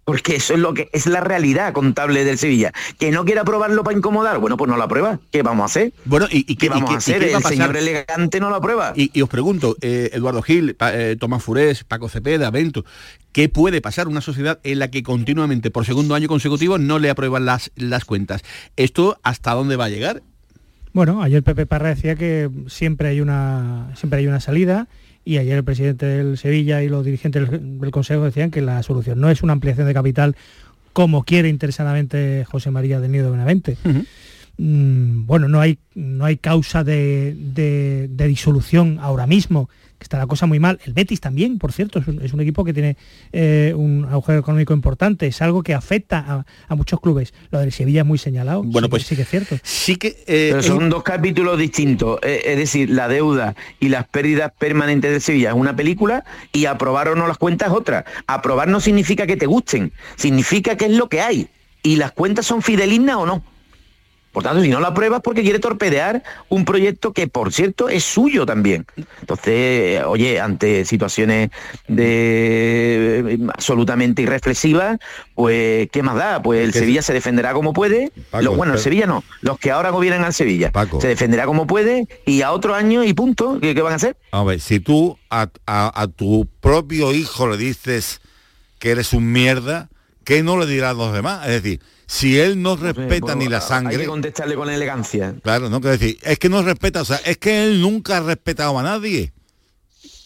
[0.07, 2.73] Porque eso es lo que es la realidad contable del Sevilla.
[2.97, 5.19] Que no quiera aprobarlo para incomodar, bueno, pues no la aprueba.
[5.33, 5.93] ¿Qué vamos a hacer?
[6.05, 7.25] Bueno, ¿y, qué vamos a hacer?
[7.25, 8.93] el señor elegante no lo aprueba.
[8.95, 12.85] Y, os pregunto, eh, Eduardo Gil, eh, Tomás Furés, Paco Cepeda, Bento,
[13.33, 17.11] ¿qué puede pasar una sociedad en la que continuamente, por segundo año consecutivo, no le
[17.11, 18.45] aprueban las, las cuentas?
[18.77, 20.23] ¿Esto hasta dónde va a llegar?
[20.93, 24.87] Bueno, ayer Pepe Parra decía que siempre hay una, siempre hay una salida
[25.27, 29.21] y ayer el presidente del Sevilla y los dirigentes del, Consejo decían que la solución
[29.21, 30.37] no es una ampliación de capital
[30.93, 33.77] como quiere interesadamente José María del Nido Benavente.
[34.59, 40.47] Mm, bueno, no hay, no hay causa de disolución ahora mismo que está la cosa
[40.47, 40.79] muy mal.
[40.85, 42.97] El Betis también, por cierto, es un, equipo que tiene
[43.33, 47.33] eh, un agujero económico importante, es algo que afecta a, muchos clubes.
[47.51, 48.63] Lo del Sevilla es muy señalado.
[48.63, 49.57] Bueno, pues sí que es cierto.
[49.63, 52.19] Sí que eh, Pero son dos capítulos distintos.
[52.23, 56.67] Eh, es decir, la deuda y las pérdidas permanentes de Sevilla es una película y
[56.67, 58.05] aprobar o no las cuentas es otra.
[58.27, 61.49] Aprobar no significa que te gusten, significa que es lo que hay.
[61.83, 63.56] Y las cuentas son fidelignas o no.
[64.37, 68.05] Por tanto, si no la apruebas porque quiere torpedear un proyecto que, por cierto, es
[68.05, 68.85] suyo también.
[69.21, 71.49] Entonces, oye, ante situaciones
[71.89, 74.99] de eh, absolutamente irreflexivas,
[75.35, 76.43] pues, ¿qué más da?
[76.43, 78.13] Pues el Sevilla se defenderá como puede.
[78.55, 80.71] bueno, el Sevilla no, los que ahora gobiernan al Sevilla.
[81.01, 83.59] Se defenderá como puede y a otro año y punto.
[83.59, 84.19] ¿Qué, van a hacer?
[84.33, 88.21] A ver, si tú a, a tu propio hijo le dices
[88.79, 89.89] que eres un mierda,
[90.25, 91.47] ¿qué no le dirás a los demás?
[91.47, 93.95] Es decir, si él no respeta ni la sangre...
[93.95, 95.35] Hay que contestarle con elegancia.
[95.43, 98.21] Claro, no quiero decir, es que no respeta, o sea, es que él nunca ha
[98.21, 99.33] respetado a nadie.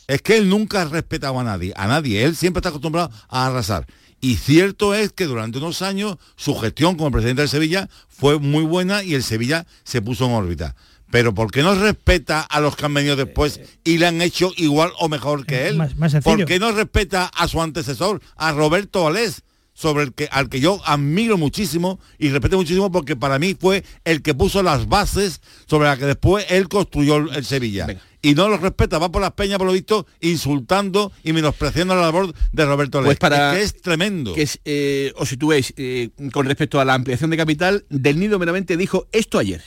[0.06, 2.24] Es que él nunca ha respetado a nadie, a nadie.
[2.24, 3.86] Él siempre está acostumbrado a arrasar.
[4.20, 8.64] Y cierto es que durante unos años su gestión como presidente del Sevilla fue muy
[8.64, 10.76] buena y el Sevilla se puso en órbita.
[11.10, 14.52] Pero ¿por qué no respeta a los que han venido después y le han hecho
[14.56, 15.80] igual o mejor que él?
[16.22, 19.42] ¿Por qué no respeta a su antecesor, a Roberto Valés?
[19.74, 23.84] Sobre el que, al que yo admiro muchísimo y respeto muchísimo porque para mí fue
[24.04, 27.86] el que puso las bases sobre las que después él construyó el Sevilla.
[28.22, 32.02] Y no lo respeta, va por las peñas, por lo visto, insultando y menospreciando la
[32.02, 34.34] labor de Roberto Pues para, es, que es tremendo.
[34.34, 37.86] Que es, eh, o si tú ves, eh, con respecto a la ampliación de capital,
[37.88, 39.62] Del Nido meramente dijo esto ayer.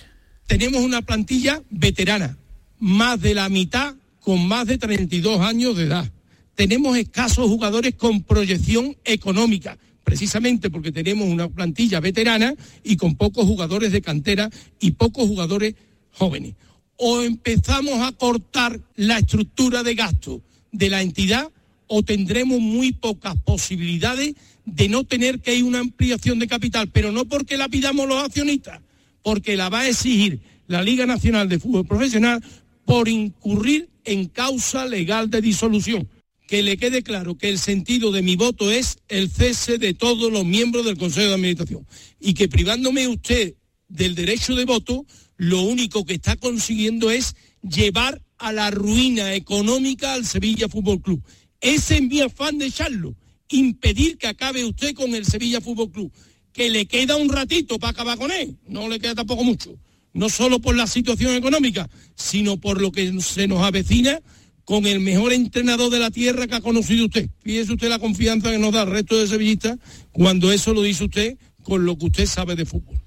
[0.46, 2.38] Tenemos una plantilla veterana,
[2.80, 6.12] más de la mitad con más de 32 años de edad.
[6.54, 13.46] Tenemos escasos jugadores con proyección económica precisamente porque tenemos una plantilla veterana y con pocos
[13.46, 15.76] jugadores de cantera y pocos jugadores
[16.12, 16.56] jóvenes.
[16.98, 21.50] O empezamos a cortar la estructura de gasto de la entidad
[21.88, 24.36] o tendremos muy pocas posibilidades
[24.66, 28.24] de no tener que ir una ampliación de capital, pero no porque la pidamos los
[28.24, 28.80] accionistas,
[29.22, 32.44] porque la va a exigir la Liga Nacional de Fútbol Profesional
[32.86, 36.08] por incurrir en causa legal de disolución
[36.48, 40.32] que le quede claro que el sentido de mi voto es el cese de todos
[40.32, 41.88] los miembros del Consejo de Administración
[42.20, 43.56] y que privándome usted
[43.88, 45.06] del derecho de voto,
[45.38, 51.24] lo único que está consiguiendo es llevar a la ruina económica al Sevilla Fútbol Club.
[51.62, 53.16] Ese es mi afán de echarlo,
[53.50, 56.12] impedir que acabe usted con el Sevilla Fútbol Club,
[56.52, 59.78] que le queda un ratito para acabar con él, no le queda tampoco mucho,
[60.14, 64.20] no solo por la situación económica, sino por lo que se nos avecina
[64.66, 67.30] con el mejor entrenador de la tierra que ha conocido usted.
[67.42, 69.78] Fíjese usted la confianza que nos da el resto de sevillistas
[70.12, 72.98] cuando eso lo dice usted con lo que usted sabe de fútbol.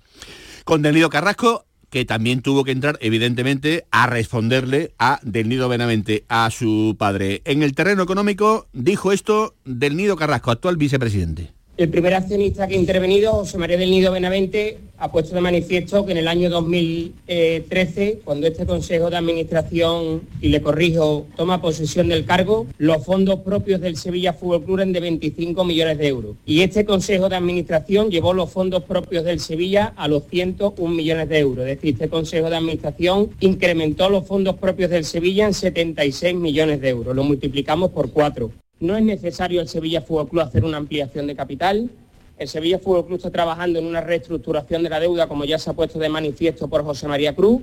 [0.64, 6.24] Con Del Carrasco, que también tuvo que entrar, evidentemente, a responderle a Del Nido Benavente,
[6.28, 7.42] a su padre.
[7.44, 11.55] En el terreno económico dijo esto Del Nido Carrasco, actual vicepresidente.
[11.76, 16.06] El primer accionista que ha intervenido, José María del Nido Benavente, ha puesto de manifiesto
[16.06, 22.08] que en el año 2013, cuando este Consejo de Administración, y le corrijo, toma posesión
[22.08, 26.36] del cargo, los fondos propios del Sevilla Fútbol Club eran de 25 millones de euros.
[26.46, 31.28] Y este Consejo de Administración llevó los fondos propios del Sevilla a los 101 millones
[31.28, 31.66] de euros.
[31.66, 36.80] Es decir, este Consejo de Administración incrementó los fondos propios del Sevilla en 76 millones
[36.80, 37.14] de euros.
[37.14, 38.50] Lo multiplicamos por cuatro.
[38.78, 41.88] No es necesario el Sevilla Fútbol Club hacer una ampliación de capital.
[42.36, 45.70] El Sevilla Fútbol Club está trabajando en una reestructuración de la deuda, como ya se
[45.70, 47.62] ha puesto de manifiesto por José María Cruz,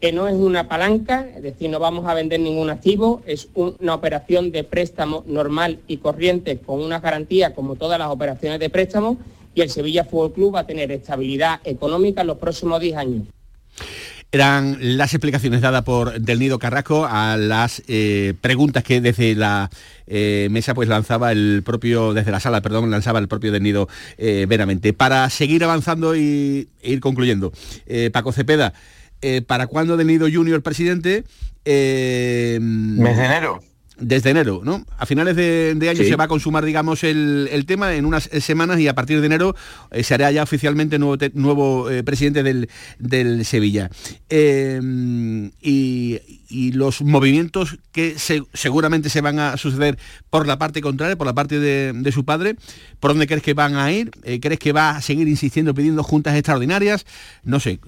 [0.00, 3.96] que no es una palanca, es decir, no vamos a vender ningún activo, es una
[3.96, 9.18] operación de préstamo normal y corriente con una garantía como todas las operaciones de préstamo
[9.56, 13.22] y el Sevilla Fútbol Club va a tener estabilidad económica en los próximos 10 años.
[14.34, 19.70] Eran las explicaciones dadas por Del Nido Carrasco a las eh, preguntas que desde la
[20.08, 23.88] eh, mesa pues lanzaba el propio, desde la sala, perdón, lanzaba el propio Del Nido
[24.18, 24.92] eh, veramente.
[24.92, 27.52] Para seguir avanzando y e ir concluyendo,
[28.12, 28.72] Paco Cepeda,
[29.46, 31.22] ¿para cuándo Del Nido Junior presidente?
[31.64, 33.60] Mes de enero
[33.96, 34.84] desde enero, ¿no?
[34.98, 38.88] A finales de, año se va a consumar, digamos, el, tema en unas semanas y
[38.88, 39.54] a partir de enero
[39.90, 43.90] eh, se hará ya oficialmente nuevo, nuevo eh, presidente del, Sevilla.
[44.28, 46.20] Em, y,
[46.74, 48.16] los movimientos que
[48.52, 49.98] seguramente se van a suceder
[50.30, 52.56] por la parte contraria, por la parte de, su padre,
[53.00, 54.12] ¿por dónde crees que van a ir?
[54.22, 57.06] Eh, ¿Crees que va a seguir insistiendo, pidiendo juntas extraordinarias?
[57.42, 57.80] No sé.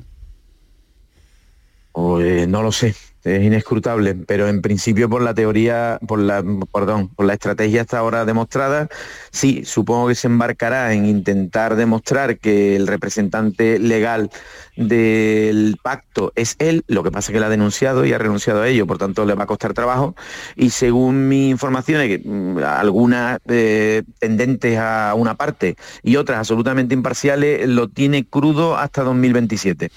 [1.97, 2.95] No lo sé
[3.27, 7.99] es inescrutable, pero en principio por la teoría, por la, perdón, por la estrategia hasta
[7.99, 8.89] ahora demostrada,
[9.31, 14.31] sí, supongo que se embarcará en intentar demostrar que el representante legal
[14.77, 18.63] del pacto es él, lo que pasa es que lo ha denunciado y ha renunciado
[18.63, 20.15] a ello, por tanto le va a costar trabajo.
[20.55, 27.69] Y según mi información, mm, algunas eh, tendentes a una parte y otras absolutamente imparciales,
[27.69, 29.91] lo tiene crudo hasta 2027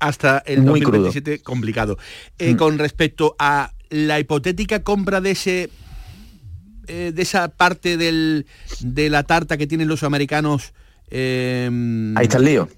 [0.00, 1.98] hasta el 2027 complicado.
[2.38, 2.56] Eh, mm.
[2.56, 5.70] Con respecto a la hipotética compra de ese
[6.88, 8.46] eh, de esa parte del,
[8.80, 10.72] de la tarta que tienen los americanos.
[11.10, 12.68] Em, Ahí está el lío.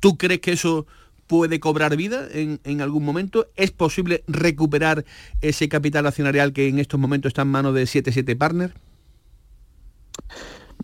[0.00, 0.86] ¿Tú crees que eso
[1.28, 3.46] puede cobrar vida en, en, algún momento?
[3.54, 5.04] ¿Es posible recuperar
[5.42, 8.74] ese capital accionarial que en estos momentos está en manos de 77 Partners?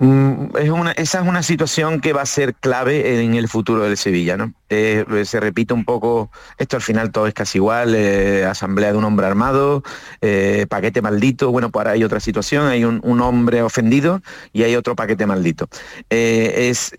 [0.01, 3.83] Mm, es una, esa es una situación que va a ser clave en el futuro
[3.83, 4.55] del Sevilla, ¿no?
[4.69, 8.99] Eh, se repite un poco, esto al final todo es casi igual, eh, asamblea de
[8.99, 9.83] un hombre armado,
[10.21, 14.63] eh, paquete maldito, bueno, pues ahora hay otra situación, hay un, un hombre ofendido y
[14.63, 15.69] hay otro paquete maldito.
[16.11, 16.93] es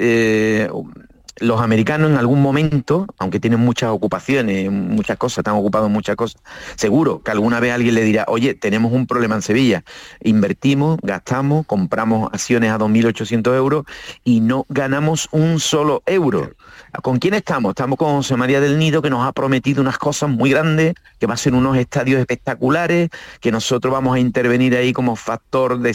[1.42, 6.16] los americanos en algún momento, aunque tienen muchas ocupaciones, muchas cosas, están ocupados en muchas
[6.16, 6.42] cosas,
[6.76, 9.84] seguro que alguna vez alguien le dirá, oye, tenemos un problema en Sevilla,
[10.22, 13.86] invertimos, gastamos, compramos acciones a 2.800 euros
[14.24, 16.52] y no ganamos un solo euro.
[17.02, 17.72] ¿Con quién estamos?
[17.72, 21.28] Estamos con José María del Nido, que nos ha prometido unas cosas muy grandes, que
[21.28, 25.94] va a ser unos estadios espectaculares, que nosotros vamos a intervenir ahí como factor de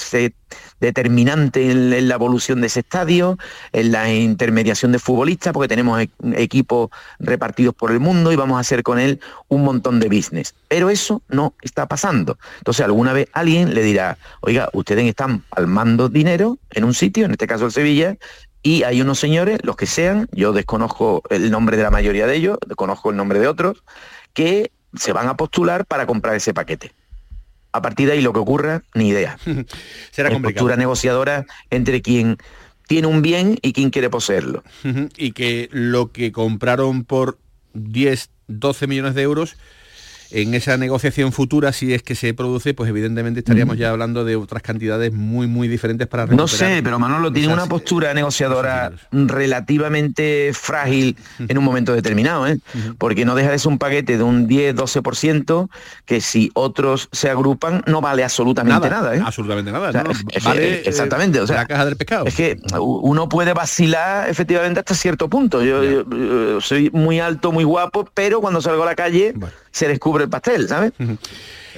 [0.80, 3.38] determinante en, la evolución de ese estadio,
[3.72, 8.56] en la intermediación de futbolistas, porque tenemos e, equipos repartidos por el mundo y vamos
[8.56, 10.54] a hacer con él un montón de business.
[10.68, 12.38] Pero eso no está pasando.
[12.58, 17.32] Entonces alguna vez alguien le dirá, oiga, ustedes están palmando dinero en un sitio, en
[17.32, 18.16] este caso el Sevilla,
[18.66, 22.34] y hay unos señores, los que sean, yo desconozco el nombre de la mayoría de
[22.34, 23.84] ellos, desconozco el nombre de otros,
[24.32, 26.92] que se van a postular para comprar ese paquete.
[27.72, 29.36] A partir de ahí lo que ocurra, ni idea.
[30.10, 32.38] Será es postura negociadora entre quien
[32.88, 34.64] tiene un bien y quien quiere poseerlo.
[35.14, 37.38] y que lo que compraron por
[37.74, 39.58] 10, 12 millones de euros
[40.34, 44.34] en esa negociación futura, si es que se produce, pues evidentemente estaríamos ya hablando de
[44.34, 46.42] otras cantidades muy, muy diferentes para recuperar.
[46.42, 52.58] No sé, pero Manolo tiene una postura negociadora relativamente frágil en un momento determinado, ¿eh?
[52.98, 55.68] porque no deja de ser un paquete de un 10-12%
[56.04, 59.14] que si otros se agrupan no vale absolutamente nada.
[59.14, 59.22] ¿eh?
[59.24, 59.92] Absolutamente nada.
[60.44, 61.40] vale, exactamente.
[61.40, 62.26] O sea, la caja del pescado.
[62.26, 65.62] Es que uno puede vacilar efectivamente hasta cierto punto.
[65.62, 69.32] Yo, soy muy alto, muy guapo, pero cuando salgo a la calle
[69.70, 70.92] se descubre del pastel, ¿sabes?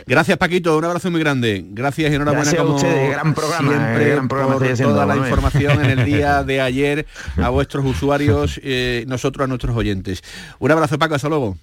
[0.06, 1.64] Gracias Paquito, un abrazo muy grande.
[1.70, 4.94] Gracias y enhorabuena Gracias a como ustedes, gran programa, siempre gran programa por estáis haciendo,
[4.94, 5.30] toda la Manuel.
[5.30, 7.06] información en el día de ayer
[7.42, 10.22] a vuestros usuarios, eh, nosotros a nuestros oyentes.
[10.58, 11.56] Un abrazo Paco, hasta luego.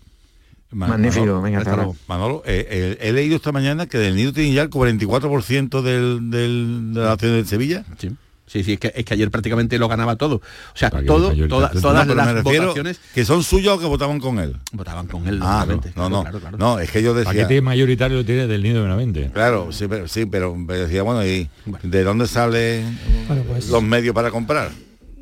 [0.72, 1.96] Magnífico, venga, hasta luego.
[2.08, 6.32] Manolo, eh, eh, he leído esta mañana que del nido tiene ya el 44% del,
[6.32, 7.86] del, de la acción de Sevilla.
[8.00, 8.10] Sí.
[8.54, 10.36] Sí, sí, es que, es que ayer prácticamente lo ganaba todo.
[10.36, 10.42] O
[10.76, 14.56] sea, Para todo, toda- todas las votaciones que son suyos o que votaban con él.
[14.74, 16.58] votaban con él, Ah, no, no, no, Claro, claro.
[16.60, 17.32] no, es que yo decía...
[17.34, 19.32] Paquete mayoritario lo tiene del nido de Benavente.
[19.34, 21.50] Claro, sí, pero, sí, pero me decía, bueno, ¿y
[21.82, 23.00] de dónde salen
[23.48, 24.70] pues- los medios para comprar?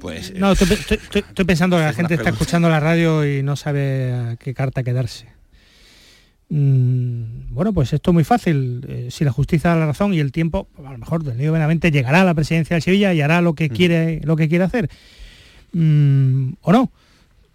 [0.02, 4.12] Pues No, estoy, estoy- pensando que la gente está escuchando la radio y no sabe
[4.12, 5.28] a qué carta quedarse.
[6.54, 8.86] Mm, bueno, pues esto es muy fácil.
[8.90, 11.54] Eh, si la justicia da la razón y el tiempo, a lo mejor del Nido
[11.54, 14.66] Benavente llegará a la presidencia de Sevilla y hará lo que quiere, lo que quiere
[14.66, 14.90] hacer.
[15.72, 16.92] Mm, o no.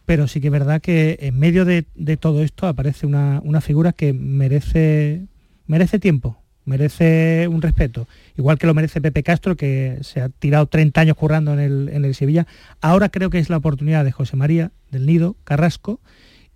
[0.06, 3.60] Pero sí que es verdad que en medio de, de todo esto aparece una, una
[3.60, 5.26] figura que merece,
[5.66, 8.08] merece tiempo, merece un respeto.
[8.38, 11.90] Igual que lo merece Pepe Castro, que se ha tirado 30 años currando en el,
[11.92, 12.46] en el Sevilla.
[12.80, 16.00] Ahora creo que es la oportunidad de José María del Nido, Carrasco,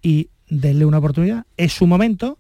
[0.00, 1.46] y denle una oportunidad.
[1.56, 2.38] Es su momento,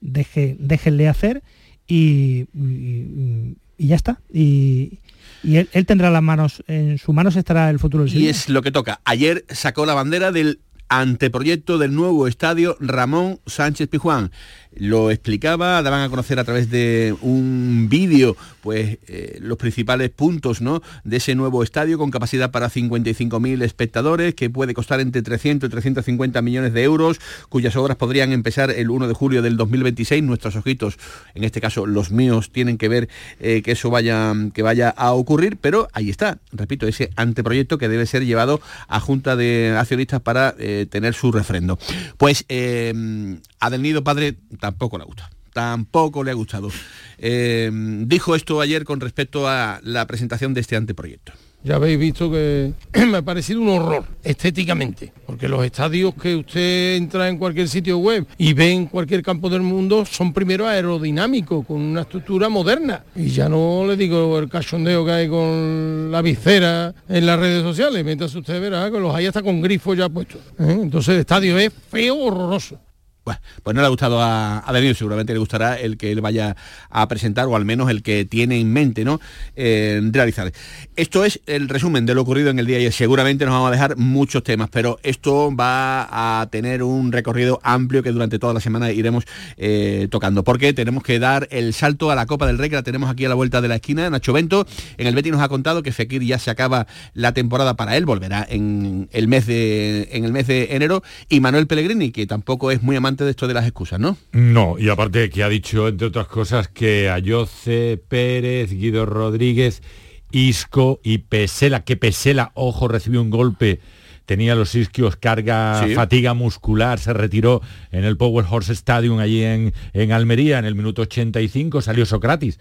[0.00, 1.42] deje, déjenle hacer
[1.86, 4.20] y, y- y ya está.
[4.32, 5.00] Y,
[5.42, 8.30] y él, él tendrá las manos, en sus manos estará el futuro del Y Sevilla.
[8.30, 9.00] es lo que toca.
[9.04, 14.30] Ayer sacó la bandera del anteproyecto del nuevo estadio Ramón Sánchez Pijuán.
[14.76, 20.60] Lo explicaba, daban a conocer a través de un vídeo pues eh, los principales puntos
[20.60, 20.82] ¿no?
[21.04, 25.70] de ese nuevo estadio con capacidad para 55.000 espectadores que puede costar entre 300 y
[25.70, 30.56] 350 millones de euros cuyas obras podrían empezar el 1 de julio del 2026 nuestros
[30.56, 30.96] ojitos
[31.34, 33.08] en este caso los míos tienen que ver
[33.40, 37.88] eh, que eso vaya que vaya a ocurrir pero ahí está repito ese anteproyecto que
[37.88, 41.78] debe ser llevado a junta de accionistas para eh, tener su refrendo
[42.16, 46.70] pues eh, a Del Nido padre tampoco le gusta tampoco le ha gustado
[47.18, 47.70] Eh,
[48.06, 51.32] dijo esto ayer con respecto a la presentación de este anteproyecto
[51.64, 52.72] Ya habéis visto que
[53.06, 57.98] me ha parecido un horror estéticamente, porque los estadios que usted entra en cualquier sitio
[57.98, 63.04] web y ve en cualquier campo del mundo son primero aerodinámicos, con una estructura moderna.
[63.14, 67.62] Y ya no le digo el cachondeo que hay con la visera en las redes
[67.62, 70.40] sociales, mientras usted verá que los hay hasta con grifos ya puestos.
[70.58, 70.78] ¿eh?
[70.82, 72.80] Entonces el estadio es feo, horroroso.
[73.24, 76.20] Bueno, pues no le ha gustado a, a Daniel, seguramente le gustará el que él
[76.20, 76.56] vaya
[76.90, 79.20] a presentar, o al menos el que tiene en mente, ¿no?
[79.54, 80.52] Eh, realizar.
[80.96, 83.70] Esto es el resumen de lo ocurrido en el día y seguramente nos vamos a
[83.70, 88.60] dejar muchos temas, pero esto va a tener un recorrido amplio que durante toda la
[88.60, 89.24] semana iremos
[89.56, 92.82] eh, tocando, porque tenemos que dar el salto a la Copa del Rey, que la
[92.82, 94.66] tenemos aquí a la vuelta de la esquina, Nacho Bento.
[94.96, 98.04] En el Betis nos ha contado que Fekir ya se acaba la temporada para él,
[98.04, 102.72] volverá en el mes de, en el mes de enero, y Manuel Pellegrini, que tampoco
[102.72, 104.16] es muy amante de esto de las excusas, ¿no?
[104.32, 109.82] No, y aparte que ha dicho, entre otras cosas, que Ayoce, Pérez, Guido Rodríguez,
[110.30, 113.80] Isco y Pesela, que Pesela, ojo, recibió un golpe,
[114.26, 115.94] tenía los isquios, carga, Sí.
[115.94, 117.60] fatiga muscular, se retiró
[117.90, 122.58] en el Power Horse Stadium allí en, en Almería en el minuto 85, salió Socrates.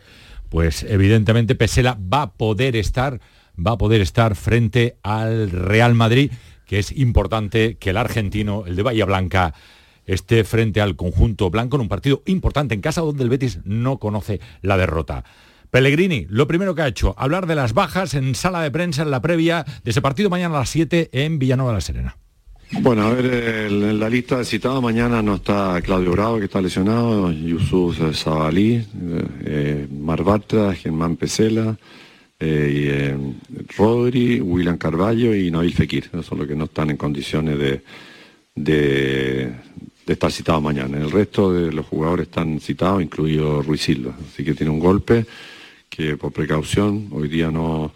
[0.49, 3.21] Pues evidentemente Pesela va a poder estar,
[3.55, 6.31] va a poder estar frente al Real Madrid,
[6.65, 9.53] que es importante que el argentino, el de Bahía Blanca,
[10.13, 13.97] esté frente al conjunto blanco en un partido importante en casa donde el Betis no
[13.97, 15.23] conoce la derrota.
[15.69, 19.11] Pellegrini, lo primero que ha hecho, hablar de las bajas en sala de prensa en
[19.11, 22.17] la previa de ese partido mañana a las 7 en Villanueva de la Serena.
[22.81, 26.61] Bueno, a ver, en la lista de citados mañana no está Claudio Bravo, que está
[26.61, 28.85] lesionado, Yusuf Zabalí, eh,
[29.45, 31.77] eh, Mar Bartra, Germán Pesela,
[32.43, 33.17] eh, eh,
[33.77, 36.05] Rodri, William Carballo y Nabil Fekir.
[36.05, 37.55] Esos son los que no están en condiciones
[38.55, 39.53] de,
[40.05, 40.97] de estar citados mañana.
[40.97, 44.15] El resto de los jugadores están citados, incluido Ruiz Silva.
[44.31, 45.25] Así que tiene un golpe
[45.89, 47.91] que por precaución hoy día no,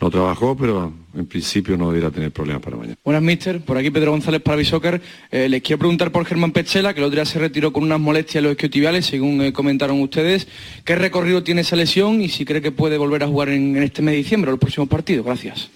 [0.00, 2.96] no trabajó, pero en principio no debería tener problemas para mañana.
[3.04, 3.60] Buenas, mister.
[3.60, 5.00] Por aquí Pedro González para Bisoccer.
[5.30, 8.00] Eh, les quiero preguntar por Germán Pechela, que el otro día se retiró con unas
[8.00, 10.46] molestias en los isquiotibiales, según eh, comentaron ustedes.
[10.84, 13.82] ¿Qué recorrido tiene esa lesión y si cree que puede volver a jugar en, en
[13.82, 15.24] este mes de diciembre o los próximos partidos?
[15.24, 15.70] Gracias.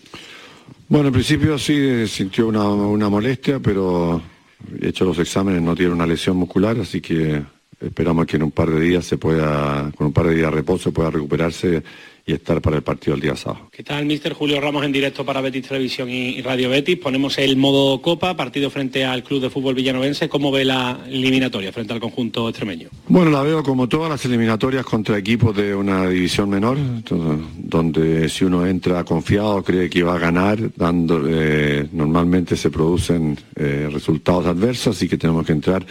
[0.88, 4.20] Bueno, en principio sí eh, sintió una, una molestia, pero
[4.80, 7.42] hecho los exámenes no tiene una lesión muscular, así que
[7.80, 10.56] esperamos que en un par de días se pueda, con un par de días de
[10.56, 11.82] reposo pueda recuperarse
[12.24, 13.68] y estar para el partido el día sábado.
[13.72, 16.98] ¿Qué tal, mister Julio Ramos en directo para Betis Televisión y Radio Betis?
[16.98, 20.28] Ponemos el modo Copa, partido frente al Club de Fútbol Villanovense.
[20.28, 22.88] ¿Cómo ve la eliminatoria frente al conjunto extremeño?
[23.08, 26.78] Bueno, la veo como todas las eliminatorias contra equipos de una división menor,
[27.56, 33.36] donde si uno entra confiado cree que va a ganar, dando, eh, normalmente se producen
[33.56, 35.84] eh, resultados adversos, así que tenemos que entrar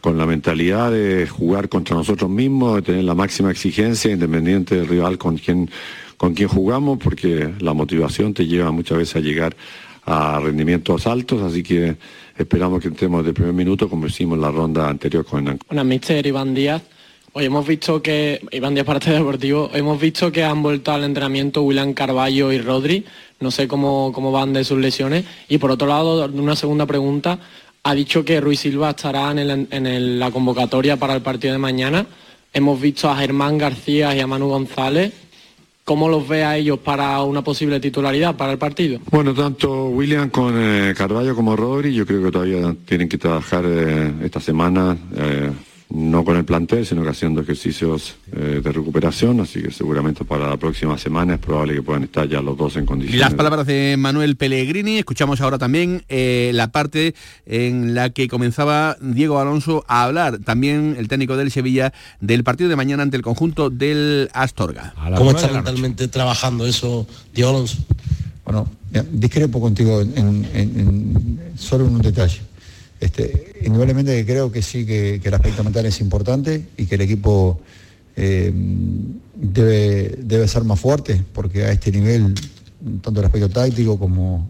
[0.00, 4.88] con la mentalidad de jugar contra nosotros mismos, de tener la máxima exigencia, independiente del
[4.88, 5.70] rival con quien,
[6.16, 9.56] con quien jugamos, porque la motivación te lleva muchas veces a llegar
[10.04, 11.96] a rendimientos altos, así que
[12.38, 15.58] esperamos que entremos de primer minuto como hicimos en la ronda anterior con Hernán.
[15.68, 16.82] Buenas, mister Iván Díaz.
[17.32, 21.04] Hoy hemos visto que, Iván Díaz para este deportivo, hemos visto que han vuelto al
[21.04, 23.04] entrenamiento William Carballo y Rodri.
[23.40, 25.26] No sé cómo, cómo van de sus lesiones.
[25.46, 27.38] Y por otro lado, una segunda pregunta.
[27.86, 32.04] Ha dicho que Ruiz Silva estará en, la convocatoria para el partido de mañana.
[32.52, 35.12] Hemos visto a Germán García y a Manu González.
[35.84, 38.98] ¿Cómo los ve a ellos para una posible titularidad para el partido?
[39.08, 43.64] Bueno, tanto William con eh, Carballo como Rodri, yo creo que todavía tienen que trabajar
[43.64, 45.52] eh, esta semana, eh,
[45.88, 50.48] no con el plantel, sino que haciendo ejercicios eh, de recuperación, así que seguramente para
[50.48, 53.20] la próxima semana es probable que puedan estar ya los dos en condiciones.
[53.20, 57.14] Las palabras de Manuel Pellegrini, escuchamos ahora también eh, la parte
[57.46, 62.68] en la que comenzaba Diego Alonso a hablar, también el técnico del Sevilla, del partido
[62.68, 64.92] de mañana ante el conjunto del Astorga.
[65.16, 67.78] ¿Cómo está mentalmente trabajando eso, Diego Alonso?
[68.44, 68.68] Bueno,
[69.12, 72.40] discrepo contigo en, en- en- solo en un detalle.
[72.98, 77.60] Este, indudablemente creo que sí que, el aspecto mental es importante y que el equipo
[78.16, 78.52] eh,
[79.34, 82.34] debe, debe ser más fuerte, porque a este nivel,
[83.02, 84.48] tanto el aspecto táctico como,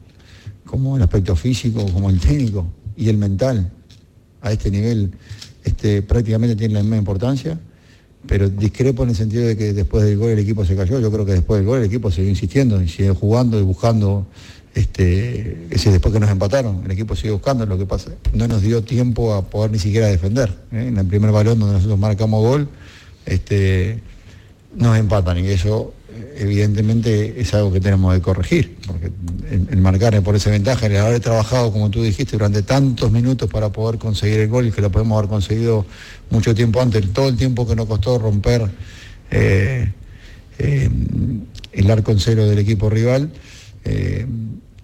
[0.64, 2.66] como el aspecto físico, como el técnico
[2.96, 3.70] y el mental,
[4.42, 5.12] a este nivel
[5.64, 7.58] este, prácticamente tiene la misma importancia
[8.26, 10.98] pero discrepo en el sentido de que después del gol el equipo se cayó.
[11.00, 14.26] Yo creo que después del gol el equipo siguió insistiendo y sigue jugando y buscando,
[14.76, 18.46] este, es decir, después que nos empataron, el equipo sigue buscando, lo que pasa, no
[18.46, 20.50] nos dio tiempo a poder ni siquiera defender.
[20.70, 20.88] ¿eh?
[20.88, 22.68] En el primer balón donde nosotros marcamos gol,
[23.24, 24.02] este,
[24.74, 25.94] nos empatan y eso
[26.36, 29.10] evidentemente es algo que tenemos que corregir, porque
[29.50, 33.48] el, el marcar por esa ventaja, el haber trabajado, como tú dijiste, durante tantos minutos
[33.50, 35.86] para poder conseguir el gol y que lo podemos haber conseguido
[36.28, 38.70] mucho tiempo antes, todo el tiempo que nos costó romper
[39.30, 39.90] eh,
[40.58, 40.90] eh,
[41.72, 43.30] el arco en cero del equipo rival,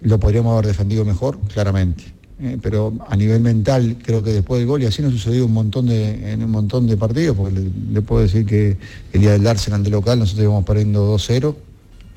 [0.03, 2.03] lo podríamos haber defendido mejor, claramente.
[2.41, 5.53] Eh, pero a nivel mental creo que después del gol y así nos sucedió un
[5.53, 8.75] montón de, en un montón de partidos, porque le, le puedo decir que
[9.13, 11.55] el día del Arsenal de local nosotros íbamos perdiendo 2-0,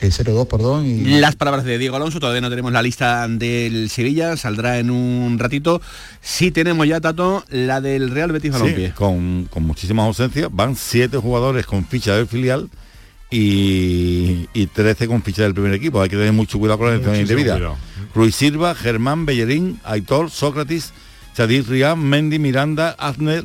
[0.01, 3.89] eh, 0-2, perdón, y Las palabras de Diego Alonso, todavía no tenemos la lista del
[3.89, 5.81] Sevilla, saldrá en un ratito.
[6.21, 8.93] Sí tenemos ya, Tato, la del Real Betis Sí, Balompié.
[8.95, 10.49] con, con muchísimas ausencias.
[10.51, 12.69] Van siete jugadores con ficha del filial
[13.31, 16.01] y, y 13 con ficha del primer equipo.
[16.01, 17.55] Hay que tener mucho cuidado con la elección indebida.
[17.55, 17.77] cuidado.
[18.15, 20.93] Ruiz Silva, Germán, Bellerín, Aitor, Sócrates,
[21.35, 23.45] Chadir Rián, Mendy, Miranda, Azner,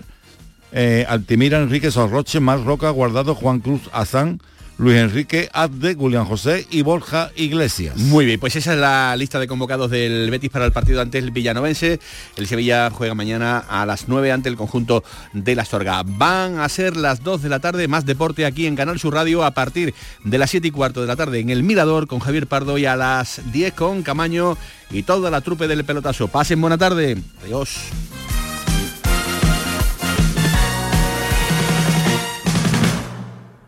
[0.71, 4.39] eh, Altimira, Enrique, Sorroche, Mar Roca, Guardado, Juan Cruz, Azán,
[4.81, 7.97] Luis Enrique, Azde, Julián José y Borja Iglesias.
[7.97, 11.19] Muy bien, pues esa es la lista de convocados del Betis para el partido ante
[11.19, 11.99] el Villanovense.
[12.35, 15.03] El Sevilla juega mañana a las 9 ante el conjunto
[15.33, 16.01] de la Astorga.
[16.03, 19.45] Van a ser las 2 de la tarde, más deporte aquí en Canal Sur Radio
[19.45, 22.47] a partir de las 7 y cuarto de la tarde en el Mirador con Javier
[22.47, 24.57] Pardo y a las 10 con Camaño
[24.89, 26.27] y toda la trupe del pelotazo.
[26.27, 27.19] Pasen buena tarde.
[27.43, 27.77] Adiós.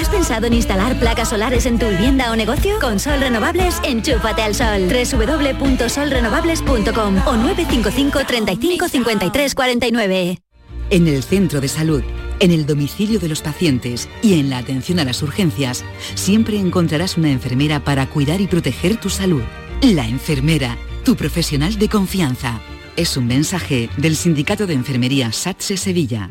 [0.00, 2.78] ¿Has pensado en instalar placas solares en tu vivienda o negocio?
[2.80, 4.88] Con Sol Renovables, enchúfate al sol.
[4.88, 10.38] www.solrenovables.com o 955 35 53 49.
[10.88, 12.02] En el centro de salud,
[12.38, 15.84] en el domicilio de los pacientes y en la atención a las urgencias,
[16.14, 19.42] siempre encontrarás una enfermera para cuidar y proteger tu salud.
[19.82, 22.62] La enfermera, tu profesional de confianza.
[22.96, 26.30] Es un mensaje del Sindicato de Enfermería SATSE Sevilla.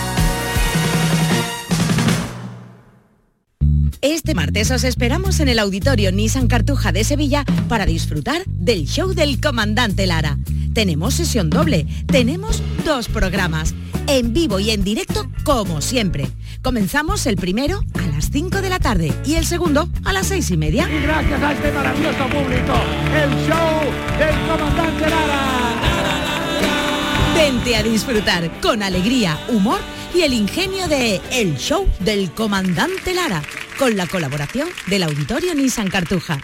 [4.01, 9.13] Este martes os esperamos en el auditorio Nissan Cartuja de Sevilla para disfrutar del show
[9.13, 10.37] del comandante Lara.
[10.73, 13.75] Tenemos sesión doble, tenemos dos programas,
[14.07, 16.27] en vivo y en directo como siempre,
[16.61, 20.51] Comenzamos el primero a las 5 de la tarde y el segundo a las 6
[20.51, 20.87] y media.
[20.87, 22.73] Y gracias a este maravilloso público,
[23.15, 23.81] el show
[24.19, 25.71] del comandante Lara.
[27.33, 29.79] Vente a disfrutar con alegría, humor
[30.13, 33.41] y el ingenio de El Show del Comandante Lara,
[33.81, 36.39] con la colaboración del Auditorio Nissan Cartuja.